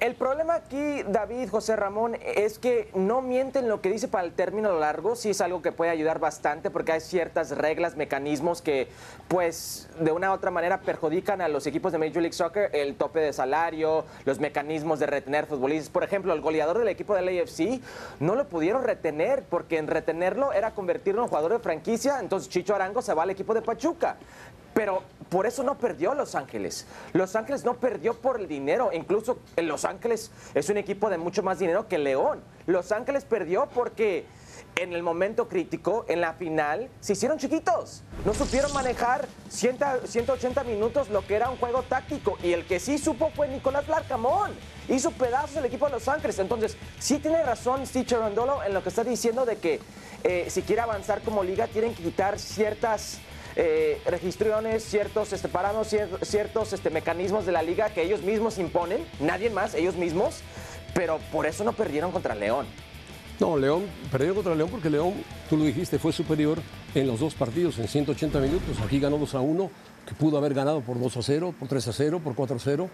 El 0.00 0.14
problema 0.14 0.54
aquí, 0.54 1.02
David, 1.02 1.50
José 1.50 1.76
Ramón, 1.76 2.16
es 2.22 2.58
que 2.58 2.88
no 2.94 3.20
mienten 3.20 3.68
lo 3.68 3.82
que 3.82 3.90
dice 3.90 4.08
para 4.08 4.24
el 4.24 4.32
término 4.32 4.72
largo. 4.78 5.14
Sí 5.14 5.28
es 5.28 5.42
algo 5.42 5.60
que 5.60 5.72
puede 5.72 5.90
ayudar 5.90 6.18
bastante 6.18 6.70
porque 6.70 6.92
hay 6.92 7.02
ciertas 7.02 7.50
reglas, 7.50 7.94
mecanismos 7.94 8.62
que, 8.62 8.88
pues, 9.28 9.90
de 10.00 10.10
una 10.10 10.30
u 10.30 10.34
otra 10.34 10.50
manera 10.50 10.80
perjudican 10.80 11.42
a 11.42 11.48
los 11.48 11.66
equipos 11.66 11.92
de 11.92 11.98
Major 11.98 12.22
League 12.22 12.32
Soccer. 12.32 12.70
El 12.72 12.96
tope 12.96 13.20
de 13.20 13.34
salario, 13.34 14.06
los 14.24 14.40
mecanismos 14.40 15.00
de 15.00 15.06
retener 15.06 15.44
futbolistas. 15.44 15.90
Por 15.90 16.02
ejemplo, 16.02 16.32
el 16.32 16.40
goleador 16.40 16.78
del 16.78 16.88
equipo 16.88 17.14
del 17.14 17.28
AFC 17.28 17.82
no 18.20 18.36
lo 18.36 18.48
pudieron 18.48 18.84
retener 18.84 19.42
porque 19.42 19.76
en 19.76 19.86
retenerlo 19.86 20.54
era 20.54 20.70
convertirlo 20.70 21.22
en 21.22 21.28
jugador 21.28 21.52
de 21.52 21.58
franquicia. 21.58 22.20
Entonces 22.20 22.48
Chicho 22.48 22.74
Arango 22.74 23.02
se 23.02 23.12
va 23.12 23.24
al 23.24 23.30
equipo 23.30 23.52
de 23.52 23.60
Pachuca. 23.60 24.16
Pero 24.74 25.02
por 25.28 25.46
eso 25.46 25.62
no 25.62 25.78
perdió 25.78 26.14
Los 26.14 26.34
Ángeles. 26.34 26.86
Los 27.12 27.36
Ángeles 27.36 27.64
no 27.64 27.74
perdió 27.74 28.14
por 28.14 28.40
el 28.40 28.48
dinero. 28.48 28.90
Incluso 28.92 29.38
Los 29.56 29.84
Ángeles 29.84 30.30
es 30.54 30.68
un 30.68 30.76
equipo 30.76 31.08
de 31.10 31.18
mucho 31.18 31.42
más 31.42 31.58
dinero 31.58 31.88
que 31.88 31.98
León. 31.98 32.42
Los 32.66 32.92
Ángeles 32.92 33.24
perdió 33.24 33.68
porque 33.72 34.26
en 34.76 34.92
el 34.92 35.02
momento 35.02 35.48
crítico, 35.48 36.04
en 36.08 36.20
la 36.20 36.34
final, 36.34 36.90
se 37.00 37.12
hicieron 37.12 37.38
chiquitos. 37.38 38.02
No 38.24 38.34
supieron 38.34 38.72
manejar 38.72 39.28
180 39.48 40.64
minutos 40.64 41.08
lo 41.10 41.24
que 41.24 41.36
era 41.36 41.48
un 41.50 41.56
juego 41.58 41.82
táctico. 41.82 42.36
Y 42.42 42.52
el 42.52 42.66
que 42.66 42.80
sí 42.80 42.98
supo 42.98 43.30
fue 43.30 43.48
Nicolás 43.48 43.88
Larcamón. 43.88 44.52
Hizo 44.88 45.12
pedazos 45.12 45.56
el 45.56 45.66
equipo 45.66 45.86
de 45.86 45.92
Los 45.92 46.08
Ángeles. 46.08 46.38
Entonces, 46.40 46.76
sí 46.98 47.18
tiene 47.18 47.42
razón 47.44 47.86
Steve 47.86 48.16
Rondolo 48.16 48.62
en 48.64 48.74
lo 48.74 48.82
que 48.82 48.88
está 48.88 49.04
diciendo 49.04 49.46
de 49.46 49.56
que 49.56 49.80
eh, 50.24 50.46
si 50.48 50.62
quiere 50.62 50.82
avanzar 50.82 51.22
como 51.22 51.44
liga, 51.44 51.66
tienen 51.68 51.94
que 51.94 52.02
quitar 52.02 52.38
ciertas 52.38 53.20
eh, 53.56 54.00
registriones, 54.06 54.84
ciertos 54.84 55.32
este, 55.32 55.48
ciertos 56.22 56.72
este, 56.72 56.90
mecanismos 56.90 57.46
de 57.46 57.52
la 57.52 57.62
liga 57.62 57.90
que 57.90 58.02
ellos 58.02 58.22
mismos 58.22 58.58
imponen, 58.58 59.04
nadie 59.20 59.50
más, 59.50 59.74
ellos 59.74 59.96
mismos, 59.96 60.40
pero 60.94 61.18
por 61.32 61.46
eso 61.46 61.64
no 61.64 61.72
perdieron 61.72 62.12
contra 62.12 62.34
León. 62.34 62.66
No, 63.40 63.56
León 63.56 63.84
perdió 64.12 64.34
contra 64.34 64.54
León 64.54 64.68
porque 64.70 64.88
León, 64.88 65.14
tú 65.50 65.56
lo 65.56 65.64
dijiste, 65.64 65.98
fue 65.98 66.12
superior 66.12 66.58
en 66.94 67.06
los 67.06 67.20
dos 67.20 67.34
partidos, 67.34 67.78
en 67.78 67.88
180 67.88 68.38
minutos. 68.38 68.78
Aquí 68.84 69.00
ganó 69.00 69.18
2 69.18 69.34
a 69.34 69.40
1, 69.40 69.70
que 70.06 70.14
pudo 70.14 70.38
haber 70.38 70.54
ganado 70.54 70.80
por 70.80 71.00
2 71.00 71.16
a 71.16 71.22
0, 71.22 71.54
por 71.58 71.68
3 71.68 71.88
a 71.88 71.92
0, 71.92 72.20
por 72.22 72.34
4 72.34 72.56
a 72.56 72.58
0. 72.60 72.90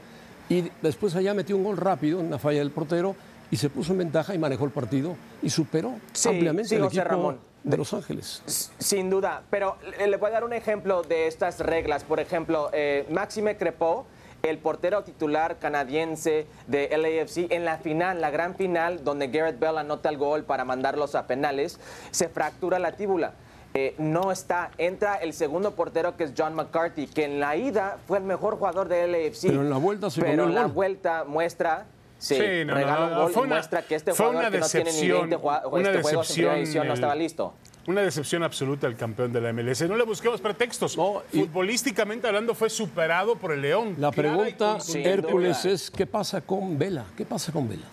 Y 0.49 0.64
después 0.83 1.14
allá 1.14 1.35
metió 1.35 1.57
un 1.57 1.64
gol 1.64 1.77
rápido, 1.77 2.20
una 2.20 2.38
falla 2.38 2.61
del 2.61 2.70
portero, 2.70 3.14
y 3.51 3.57
se 3.57 3.68
puso 3.68 3.92
en 3.92 3.99
ventaja 3.99 4.35
y 4.35 4.38
manejó 4.38 4.64
el 4.64 4.70
partido 4.70 5.16
y 5.42 5.51
superó 5.51 5.94
ampliamente 6.27 6.75
el 6.77 6.85
equipo 6.85 7.05
Ramón. 7.05 7.50
De 7.62 7.77
Los 7.77 7.92
Ángeles. 7.92 8.42
Sin 8.79 9.11
duda, 9.11 9.42
pero 9.51 9.77
le 9.99 10.16
voy 10.16 10.31
a 10.31 10.33
dar 10.33 10.44
un 10.44 10.53
ejemplo 10.53 11.03
de 11.03 11.27
estas 11.27 11.61
reglas. 11.61 12.05
Por 12.05 12.20
ejemplo, 12.20 12.70
eh, 12.73 13.07
Maxime 13.11 13.57
Crepó, 13.57 14.07
el 14.42 14.59
portero 14.59 15.05
titular 15.05 15.59
canadiense 15.59 16.46
de 16.66 16.88
LAFC, 16.96 17.53
en 17.53 17.64
la 17.64 17.79
final, 17.79 18.20
la 18.20 18.31
gran 18.31 18.55
final, 18.55 19.05
donde 19.05 19.29
Garrett 19.29 19.59
Bell 19.59 19.79
anota 19.79 20.09
el 20.09 20.16
gol 20.16 20.44
para 20.44 20.64
mandarlos 20.64 21.14
a 21.14 21.27
penales, 21.27 21.79
se 22.11 22.29
fractura 22.29 22.79
la 22.79 22.92
tíbula. 22.92 23.35
Eh, 23.73 23.94
no 23.99 24.33
está. 24.33 24.73
Entra 24.79 25.14
el 25.16 25.33
segundo 25.33 25.77
portero 25.77 26.16
que 26.16 26.25
es 26.25 26.33
John 26.37 26.55
McCarthy, 26.55 27.07
que 27.07 27.25
en 27.25 27.38
la 27.38 27.57
ida 27.57 27.99
fue 28.09 28.18
el 28.18 28.25
mejor 28.25 28.57
jugador 28.57 28.88
de 28.88 29.07
LAFC. 29.07 29.46
Pero 29.46 29.61
en 29.62 29.70
la 29.70 29.77
vuelta 29.77 30.11
se 30.11 30.23
Pero 30.23 30.44
en 30.44 30.55
la 30.55 30.66
vuelta 30.66 31.25
muestra 31.25 31.87
Sí, 32.20 32.37
regala 32.64 33.26
un 33.26 33.33
gol 33.33 33.48
muestra 33.48 33.83
que 33.83 33.94
este 33.94 34.12
jugador 34.12 34.52
que 34.52 34.59
no 34.59 34.68
tiene 34.68 34.92
ni 34.92 35.09
20 35.09 35.37
una 35.37 35.90
este 35.90 35.98
decepción, 35.98 36.87
no 36.87 36.94
estaba 36.94 37.14
listo. 37.14 37.54
Una 37.87 38.02
decepción 38.02 38.42
absoluta 38.42 38.87
el 38.87 38.94
campeón 38.94 39.33
de 39.33 39.40
la 39.40 39.52
MLS. 39.54 39.88
No 39.88 39.96
le 39.96 40.04
busquemos 40.04 40.40
pretextos. 40.40 40.96
Futbolísticamente 40.96 42.26
hablando 42.26 42.54
fue 42.54 42.68
superado 42.68 43.37
por 43.37 43.52
el 43.52 43.62
León. 43.62 43.96
La 43.98 44.12
pregunta, 44.12 44.76
Hércules, 44.94 45.64
es 45.64 45.90
¿qué 45.90 46.06
pasa 46.06 46.42
con 46.42 46.78
Vela? 46.78 47.06
¿Qué 47.16 47.24
pasa 47.24 47.52
con 47.52 47.68
Vela? 47.68 47.87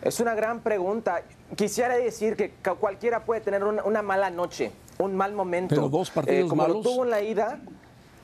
Es 0.00 0.20
una 0.20 0.36
gran 0.36 0.60
pregunta. 0.60 1.24
Quisiera 1.56 1.96
decir 1.96 2.36
que 2.36 2.52
cualquiera 2.78 3.24
puede 3.24 3.40
tener 3.40 3.64
una, 3.64 4.02
mala 4.02 4.30
noche, 4.30 4.70
un 4.98 5.16
mal 5.16 5.32
momento. 5.32 5.74
Pero 5.74 5.88
dos 5.88 6.10
partidos 6.10 6.46
eh, 6.46 6.48
como 6.48 6.62
malos. 6.62 6.76
lo 6.76 6.82
tuvo 6.82 7.04
en 7.04 7.10
la 7.10 7.22
ida, 7.22 7.58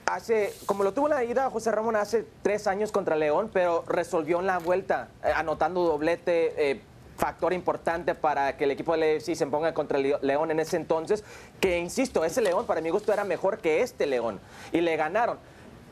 hace, 0.06 0.54
como 0.66 0.84
lo 0.84 0.92
tuvo 0.92 1.08
en 1.08 1.14
la 1.14 1.24
ida 1.24 1.50
José 1.50 1.70
Ramón 1.70 1.96
hace 1.96 2.26
tres 2.42 2.66
años 2.66 2.92
contra 2.92 3.16
León, 3.16 3.50
pero 3.52 3.84
resolvió 3.86 4.40
en 4.40 4.46
la 4.46 4.58
vuelta, 4.58 5.08
eh, 5.24 5.32
anotando 5.34 5.84
doblete, 5.84 6.70
eh, 6.70 6.82
factor 7.16 7.52
importante 7.52 8.14
para 8.14 8.56
que 8.56 8.64
el 8.64 8.72
equipo 8.72 8.92
del 8.92 9.04
EFC 9.04 9.34
se 9.34 9.46
ponga 9.46 9.74
contra 9.74 9.98
León 9.98 10.50
en 10.50 10.60
ese 10.60 10.76
entonces, 10.76 11.24
que 11.60 11.78
insisto, 11.78 12.24
ese 12.24 12.40
León 12.40 12.66
para 12.66 12.80
mi 12.80 12.90
gusto 12.90 13.12
era 13.12 13.24
mejor 13.24 13.58
que 13.58 13.82
este 13.82 14.06
León, 14.06 14.40
y 14.72 14.80
le 14.80 14.96
ganaron. 14.96 15.38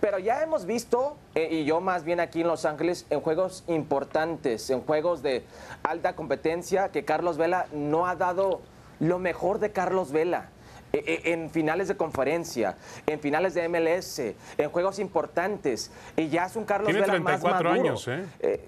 Pero 0.00 0.18
ya 0.18 0.42
hemos 0.42 0.64
visto, 0.64 1.18
eh, 1.34 1.48
y 1.50 1.64
yo 1.64 1.82
más 1.82 2.04
bien 2.04 2.20
aquí 2.20 2.40
en 2.40 2.48
Los 2.48 2.64
Ángeles, 2.64 3.04
en 3.10 3.20
juegos 3.20 3.64
importantes, 3.68 4.70
en 4.70 4.80
juegos 4.80 5.22
de 5.22 5.44
alta 5.82 6.16
competencia, 6.16 6.88
que 6.88 7.04
Carlos 7.04 7.36
Vela 7.36 7.66
no 7.72 8.06
ha 8.06 8.16
dado 8.16 8.62
lo 8.98 9.18
mejor 9.18 9.58
de 9.58 9.72
Carlos 9.72 10.10
Vela. 10.10 10.48
E, 10.92 11.22
e, 11.24 11.32
en 11.32 11.50
finales 11.50 11.86
de 11.86 11.96
conferencia, 11.96 12.76
en 13.06 13.20
finales 13.20 13.54
de 13.54 13.68
MLS, 13.68 14.18
en 14.58 14.70
juegos 14.70 14.98
importantes. 14.98 15.90
Y 16.16 16.28
ya 16.28 16.46
es 16.46 16.56
un 16.56 16.64
Carlos 16.64 16.92
Vela 16.92 17.18
más 17.20 17.42
maduro. 17.42 17.70
años, 17.70 18.08
¿eh? 18.08 18.60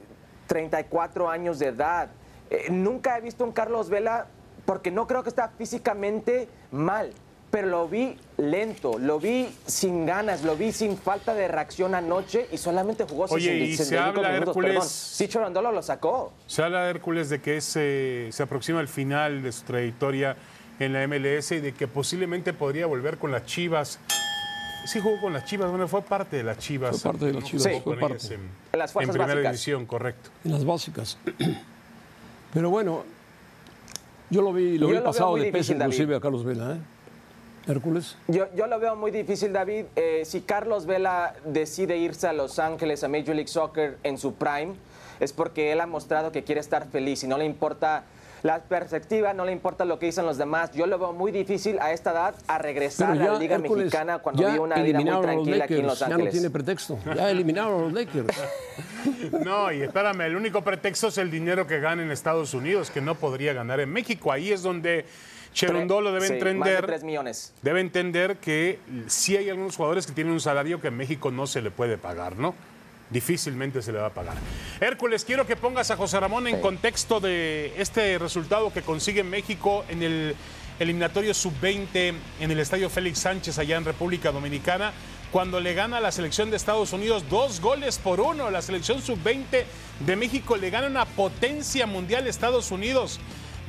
34 0.47 1.25
eh, 1.25 1.35
años 1.35 1.59
de 1.59 1.67
edad. 1.67 2.11
Eh, 2.51 2.67
nunca 2.71 3.19
he 3.19 3.21
visto 3.21 3.45
un 3.45 3.53
Carlos 3.53 3.89
Vela 3.91 4.27
porque 4.65 4.93
no 4.93 5.09
creo 5.09 5.25
que 5.25 5.31
está 5.31 5.49
físicamente 5.49 6.49
mal, 6.71 7.11
pero 7.51 7.67
lo 7.67 7.89
vi 7.89 8.17
lento, 8.37 8.99
lo 9.01 9.19
vi 9.19 9.53
sin 9.67 10.07
ganas, 10.07 10.45
lo 10.45 10.55
vi 10.55 10.71
sin 10.71 10.97
falta 10.97 11.35
de 11.35 11.49
reacción 11.49 11.97
anoche 11.97 12.47
y 12.53 12.59
solamente 12.59 13.05
jugó 13.05 13.25
Oye, 13.31 13.57
y 13.57 13.77
se 13.77 13.99
habla 13.99 14.37
Hércules, 14.37 14.85
Sí, 14.85 15.27
Chorandolo 15.27 15.73
lo 15.73 15.83
sacó. 15.83 16.33
Se 16.47 16.63
habla 16.63 16.85
de 16.85 16.91
Hércules 16.91 17.29
de 17.31 17.41
que 17.41 17.61
se 17.61 18.31
aproxima 18.41 18.81
el 18.81 18.89
final 18.89 19.43
de 19.43 19.51
su 19.51 19.65
trayectoria 19.65 20.37
en 20.79 20.93
la 20.93 21.07
MLS 21.07 21.53
y 21.53 21.61
de 21.61 21.73
que 21.73 21.87
posiblemente 21.89 22.53
podría 22.53 22.87
volver 22.87 23.19
con 23.19 23.31
las 23.33 23.45
Chivas. 23.47 23.99
sí 24.87 25.01
jugó 25.01 25.21
con 25.21 25.33
las 25.33 25.45
Chivas, 25.45 25.71
bueno, 25.71 25.87
fue 25.89 26.03
parte 26.03 26.37
de 26.39 26.43
las 26.43 26.59
Chivas. 26.59 27.01
Fue 27.01 27.13
parte 27.13 27.27
de 27.27 27.33
las. 27.35 27.45
Chivas, 27.45 27.83
fue 27.85 27.97
parte. 27.99 28.35
En, 28.35 28.41
En 28.73 28.79
las 28.79 28.93
fuerzas 28.93 29.15
en 29.15 29.19
primera 29.21 29.35
básicas. 29.35 29.53
división, 29.53 29.87
correcto. 29.87 30.31
en 30.45 30.53
las 30.53 30.65
básicas. 30.65 31.19
Pero 32.53 32.71
bueno, 32.71 33.05
yo 34.31 34.43
lo 34.43 34.53
vi, 34.53 34.79
lo 34.79 34.87
Yo 34.89 34.93
vi 34.95 34.99
lo 34.99 35.05
pasado 35.05 35.37
de 35.37 35.51
peso 35.53 35.73
David. 35.73 35.85
inclusive 35.85 36.17
a 36.17 36.21
Carlos 36.21 36.45
Vela, 36.45 36.73
¿eh? 36.73 36.79
Hércules. 37.71 38.17
Yo, 38.27 38.47
yo 38.57 38.67
lo 38.67 38.81
veo 38.81 38.97
muy 38.97 39.13
difícil, 39.13 39.53
David. 39.53 39.85
Eh, 39.95 40.23
si 40.25 40.41
Carlos 40.41 40.85
Vela 40.85 41.35
decide 41.45 41.97
irse 41.97 42.27
a 42.27 42.33
Los 42.33 42.59
Ángeles, 42.59 43.05
a 43.05 43.09
Major 43.09 43.37
League 43.37 43.47
Soccer 43.47 43.99
en 44.03 44.19
su 44.19 44.35
prime, 44.35 44.73
es 45.21 45.33
porque 45.33 45.71
él 45.71 45.81
ha 45.81 45.87
mostrado 45.87 46.33
que 46.33 46.43
quiere 46.43 46.61
estar 46.61 46.89
feliz 46.89 47.23
y 47.23 47.29
no 47.29 47.39
le 47.39 47.45
importa 47.45 48.03
la 48.43 48.61
perspectiva, 48.61 49.33
no 49.33 49.45
le 49.45 49.53
importa 49.53 49.85
lo 49.85 49.99
que 49.99 50.07
dicen 50.07 50.27
los 50.27 50.37
demás. 50.39 50.73
Yo 50.73 50.87
lo 50.87 50.99
veo 50.99 51.13
muy 51.13 51.31
difícil 51.33 51.79
a 51.81 51.93
esta 51.93 52.11
edad 52.13 52.35
a 52.49 52.59
regresar 52.59 53.13
a 53.13 53.15
la 53.15 53.39
Liga 53.39 53.57
Hércules, 53.57 53.85
Mexicana 53.87 54.19
cuando 54.19 54.45
vive 54.47 54.59
una 54.59 54.77
vida 54.83 55.01
muy 55.01 55.21
tranquila 55.23 55.65
aquí 55.65 55.75
en 55.77 55.87
Los 55.87 55.99
Ya 56.01 56.09
no 56.09 56.15
Ángeles. 56.15 56.33
tiene 56.33 56.51
pretexto. 56.51 56.99
Ya 57.15 57.31
eliminaron 57.31 57.75
a 57.81 57.83
los 57.85 57.93
Lakers. 57.93 58.37
No, 59.45 59.73
y 59.73 59.83
espérame, 59.83 60.23
el 60.23 60.37
único 60.37 60.63
pretexto 60.63 61.09
es 61.09 61.19
el 61.19 61.31
dinero 61.31 61.67
que 61.67 61.81
gana 61.81 62.03
en 62.03 62.11
Estados 62.11 62.55
Unidos, 62.55 62.91
que 62.91 63.01
no 63.01 63.15
podría 63.17 63.53
ganar 63.53 63.81
en 63.81 63.91
México. 63.91 64.31
Ahí 64.33 64.53
es 64.53 64.63
donde 64.63 65.05
Cherundolo 65.53 66.13
debe 66.13 66.27
Sí, 66.29 66.33
Más 66.35 66.41
de 66.43 66.51
entender. 66.51 66.87
3 66.87 67.05
millones. 67.05 67.53
debe 67.63 67.81
entender 67.81 68.37
que 68.37 68.79
sí 69.09 69.37
hay 69.37 69.51
algunos 69.51 69.77
jugadores 69.77 70.07
que 70.07 70.13
tienen 70.13 70.33
un 70.33 70.41
salario 70.41 70.81
que 70.81 70.89
en 70.89 70.97
México 70.97 71.31
no 71.31 71.47
se 71.47 71.63
le 71.63 71.71
puede 71.71 71.99
pagar, 71.99 72.37
¿no? 72.37 72.55
Difícilmente 73.13 73.83
se 73.83 73.93
le 73.93 73.99
va 73.99 74.07
a 74.07 74.15
pagar. 74.15 74.35
Hércules, 74.81 75.25
quiero 75.25 75.47
que 75.47 75.57
pongas 75.57 75.91
a 75.91 75.97
José 75.97 76.19
Ramón 76.19 76.47
en 76.47 76.61
contexto 76.61 77.21
de 77.21 77.75
este 77.77 78.19
resultado 78.19 78.73
que 78.73 78.83
consigue 78.83 79.23
México 79.23 79.85
en 79.89 80.03
el 80.03 80.37
eliminatorio 80.79 81.35
sub-20 81.35 82.15
en 82.41 82.51
el 82.51 82.59
Estadio 82.59 82.89
Félix 82.91 83.21
Sánchez 83.21 83.59
allá 83.59 83.77
en 83.77 83.85
República 83.85 84.33
Dominicana, 84.33 84.93
cuando 85.31 85.61
le 85.61 85.75
gana 85.75 85.99
a 85.99 86.01
la 86.01 86.13
selección 86.13 86.51
de 86.51 86.57
Estados 86.57 86.93
Unidos 86.93 87.25
dos 87.31 87.61
goles 87.61 87.99
por 87.99 88.21
uno. 88.21 88.51
La 88.51 88.63
selección 88.63 89.01
sub-20 89.01 89.65
de 90.01 90.17
México 90.17 90.57
le 90.57 90.71
gana 90.71 90.87
una 90.87 91.05
potencia 91.05 91.87
mundial 91.87 92.27
a 92.27 92.31
Estados 92.31 92.71
Unidos. 92.71 93.21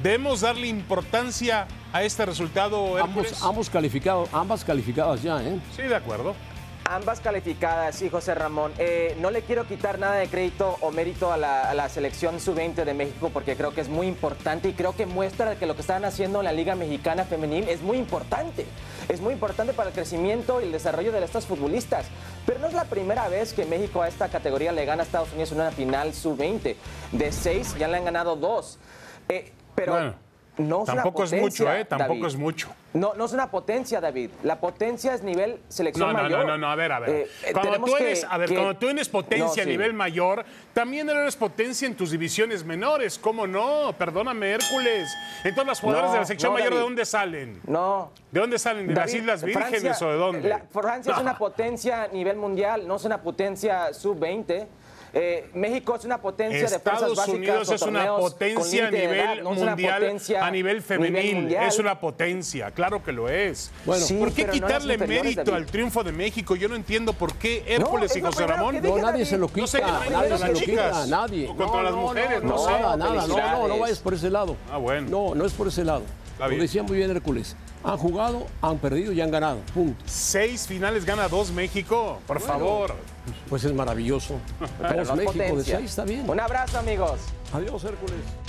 Debemos 0.01 0.41
darle 0.41 0.67
importancia 0.67 1.67
a 1.93 2.03
este 2.03 2.25
resultado, 2.25 2.97
Hércules. 2.97 3.34
ambos, 3.34 3.43
ambos 3.43 3.69
calificados, 3.69 4.29
ambas 4.34 4.63
calificadas 4.63 5.21
ya, 5.21 5.41
¿eh? 5.43 5.60
Sí, 5.75 5.84
de 5.84 5.95
acuerdo. 5.95 6.36
Ambas 6.85 7.21
calificadas, 7.21 7.95
sí, 7.95 8.09
José 8.09 8.35
Ramón. 8.35 8.73
Eh, 8.77 9.15
no 9.19 9.31
le 9.31 9.41
quiero 9.41 9.65
quitar 9.65 9.99
nada 9.99 10.15
de 10.15 10.27
crédito 10.27 10.77
o 10.81 10.91
mérito 10.91 11.31
a 11.31 11.37
la, 11.37 11.89
selección 11.89 12.39
sub-20 12.39 12.83
de 12.83 12.93
México 12.93 13.29
porque 13.31 13.55
creo 13.55 13.73
que 13.73 13.81
es 13.81 13.89
muy 13.89 14.07
importante 14.07 14.69
y 14.69 14.73
creo 14.73 14.95
que 14.95 15.05
muestra 15.05 15.55
que 15.55 15.65
lo 15.65 15.75
que 15.75 15.81
están 15.81 16.03
haciendo 16.03 16.39
en 16.39 16.45
la 16.45 16.51
Liga 16.51 16.75
Mexicana 16.75 17.23
Femenil 17.23 17.69
es 17.69 17.81
muy 17.81 17.97
importante. 17.97 18.65
Es 19.07 19.21
muy 19.21 19.33
importante 19.33 19.73
para 19.73 19.89
el 19.89 19.95
crecimiento 19.95 20.59
y 20.59 20.65
el 20.65 20.71
desarrollo 20.71 21.11
de 21.11 21.23
estas 21.23 21.45
futbolistas. 21.45 22.07
Pero 22.45 22.59
no 22.59 22.67
es 22.67 22.73
la 22.73 22.85
primera 22.85 23.29
vez 23.29 23.53
que 23.53 23.65
México 23.65 24.01
a 24.01 24.07
esta 24.07 24.27
categoría 24.27 24.71
le 24.71 24.85
gana 24.85 25.03
a 25.03 25.05
Estados 25.05 25.31
Unidos 25.31 25.51
en 25.53 25.61
una 25.61 25.71
final 25.71 26.13
sub-20. 26.13 26.75
De 27.13 27.31
seis 27.31 27.75
ya 27.77 27.87
le 27.87 27.97
han 27.97 28.05
ganado 28.05 28.35
dos. 28.35 28.77
Eh, 29.29 29.53
pero 29.75 30.15
no 30.57 30.83
es 30.83 30.89
una 30.89 31.01
Tampoco 31.03 31.23
es 31.23 31.29
potencia, 31.31 31.65
mucho, 31.65 31.73
¿eh? 31.73 31.85
Tampoco 31.85 32.13
David. 32.13 32.25
es 32.27 32.35
mucho. 32.35 32.69
No, 32.93 33.13
no 33.15 33.25
es 33.25 33.33
una 33.33 33.49
potencia, 33.49 33.99
David. 33.99 34.29
La 34.43 34.59
potencia 34.59 35.15
es 35.15 35.23
nivel 35.23 35.59
selección 35.67 36.07
No, 36.09 36.13
no, 36.13 36.23
mayor. 36.23 36.39
no, 36.41 36.45
no, 36.51 36.57
no, 36.59 36.69
a 36.69 36.75
ver, 36.75 36.91
a 36.91 36.99
ver. 36.99 37.09
Eh, 37.09 37.27
cuando 37.53 37.79
tú 37.85 37.93
que- 37.95 38.03
eres, 38.03 38.23
a 38.29 38.37
ver, 38.37 38.49
que- 38.49 38.55
cuando 38.55 38.75
tú 38.77 38.87
eres 38.87 39.09
potencia 39.09 39.63
No, 39.63 39.69
a 39.69 39.71
nivel 39.71 39.93
mayor, 39.93 40.45
también 40.73 41.09
eres 41.09 41.35
potencia 41.35 41.87
en 41.87 41.95
tus 41.95 42.11
divisiones 42.11 42.63
menores. 42.63 43.17
¿Cómo 43.17 43.47
no? 43.47 43.93
Perdóname, 43.97 44.51
Hércules. 44.51 45.11
Entonces, 45.43 45.65
las 45.65 45.79
jugadoras 45.79 46.09
No, 46.09 46.13
de 46.13 46.19
la 46.19 46.25
sección 46.27 46.53
mayor, 46.53 46.73
¿de 46.75 46.79
dónde 46.81 47.05
salen? 47.05 47.59
No. 47.65 48.11
¿De 48.31 48.39
dónde 48.39 48.59
salen? 48.59 48.87
¿De 48.87 48.93
las 48.93 49.11
Islas 49.13 49.43
Vírgenes 49.43 49.81
Francia- 49.81 50.07
o 50.07 50.11
de 50.11 50.17
dónde? 50.17 50.49
la- 50.49 50.59
Francia 50.71 51.13
es 51.13 51.19
una 51.19 51.35
potencia 51.39 52.03
a 52.03 52.07
nivel 52.09 52.37
mundial, 52.37 52.87
no 52.87 52.97
es 52.97 53.05
una 53.05 53.19
potencia 53.23 53.91
sub-20. 53.91 54.67
Eh, 55.15 55.47
México 55.54 55.95
es 55.95 56.06
una 56.06 56.19
potencia 56.19 56.58
de 56.58 56.67
fuerzas 56.67 56.78
Estados 56.80 57.17
básicas 57.17 57.38
Unidos 57.38 57.69
o 57.69 57.73
es 57.76 57.82
una 57.84 58.15
potencia 58.17 58.86
a 58.86 58.89
edad, 58.89 58.91
nivel 59.36 59.43
no 59.43 59.52
mundial, 59.54 60.02
potencia 60.02 60.45
a 60.45 60.49
nivel 60.52 60.82
femenil. 60.82 61.36
mundial. 61.36 61.67
es 61.67 61.78
una 61.78 61.99
potencia, 61.99 62.71
claro 62.71 63.04
que 63.04 63.12
lo 63.12 63.30
es. 63.30 63.71
Bueno, 63.86 64.04
Sí, 64.04 64.15
¿Por 64.15 64.32
qué 64.34 64.45
no 64.45 64.54
quitarle 64.54 64.97
mérito 64.97 65.43
David. 65.43 65.54
al 65.54 65.65
triunfo 65.67 66.04
de 66.04 66.12
México? 66.13 66.56
Yo 66.56 66.67
no 66.67 66.76
entiendo 66.76 67.13
por 67.13 67.36
qué 67.36 67.63
Hércules 67.67 68.10
es 68.10 68.17
y 68.17 68.21
José 68.21 68.47
Ramón. 68.47 68.82
No, 68.82 68.97
nadie 68.97 69.23
se 69.26 69.38
lo 69.38 69.47
No 69.47 69.54
quita, 69.54 69.67
sé 69.67 69.82
qué 69.82 70.10
nadie 70.12 70.38
se 70.38 70.47
lo 70.52 70.60
quita, 70.60 71.06
nadie. 71.06 71.47
O 71.47 71.56
contra 71.56 71.84
las 71.84 71.93
mujeres, 71.93 72.41
no 72.41 72.58
sé. 72.58 72.71
Nada, 72.71 72.97
nada, 72.97 73.28
no, 73.28 73.38
no, 73.38 73.67
no 73.67 73.80
vayas 73.80 73.99
por 73.99 74.15
ese 74.15 74.32
lado. 74.32 74.56
Ah, 74.71 74.78
bueno. 74.78 75.08
No, 75.10 75.36
no 75.36 75.45
es 75.45 75.54
por 75.54 75.67
ese 75.67 75.84
lado. 75.84 76.02
Lo 76.39 76.47
decía 76.49 76.82
muy 76.82 76.97
bien 76.97 77.12
Hércules. 77.12 77.56
Han 77.83 77.97
jugado, 77.97 78.47
han 78.61 78.77
perdido 78.77 79.11
y 79.11 79.19
han 79.19 79.29
ganado. 79.29 79.59
Punto. 79.73 80.01
Seis 80.05 80.67
finales 80.67 81.05
gana 81.05 81.27
dos 81.27 81.51
México. 81.51 82.19
Por 82.25 82.39
favor. 82.39 82.95
Pues 83.49 83.63
es 83.65 83.73
maravilloso. 83.73 84.35
Dos 84.79 85.15
México 85.15 85.57
de 85.57 85.63
seis, 85.63 85.89
está 85.91 86.05
bien. 86.05 86.29
Un 86.29 86.39
abrazo, 86.39 86.79
amigos. 86.79 87.19
Adiós, 87.53 87.83
Hércules. 87.83 88.42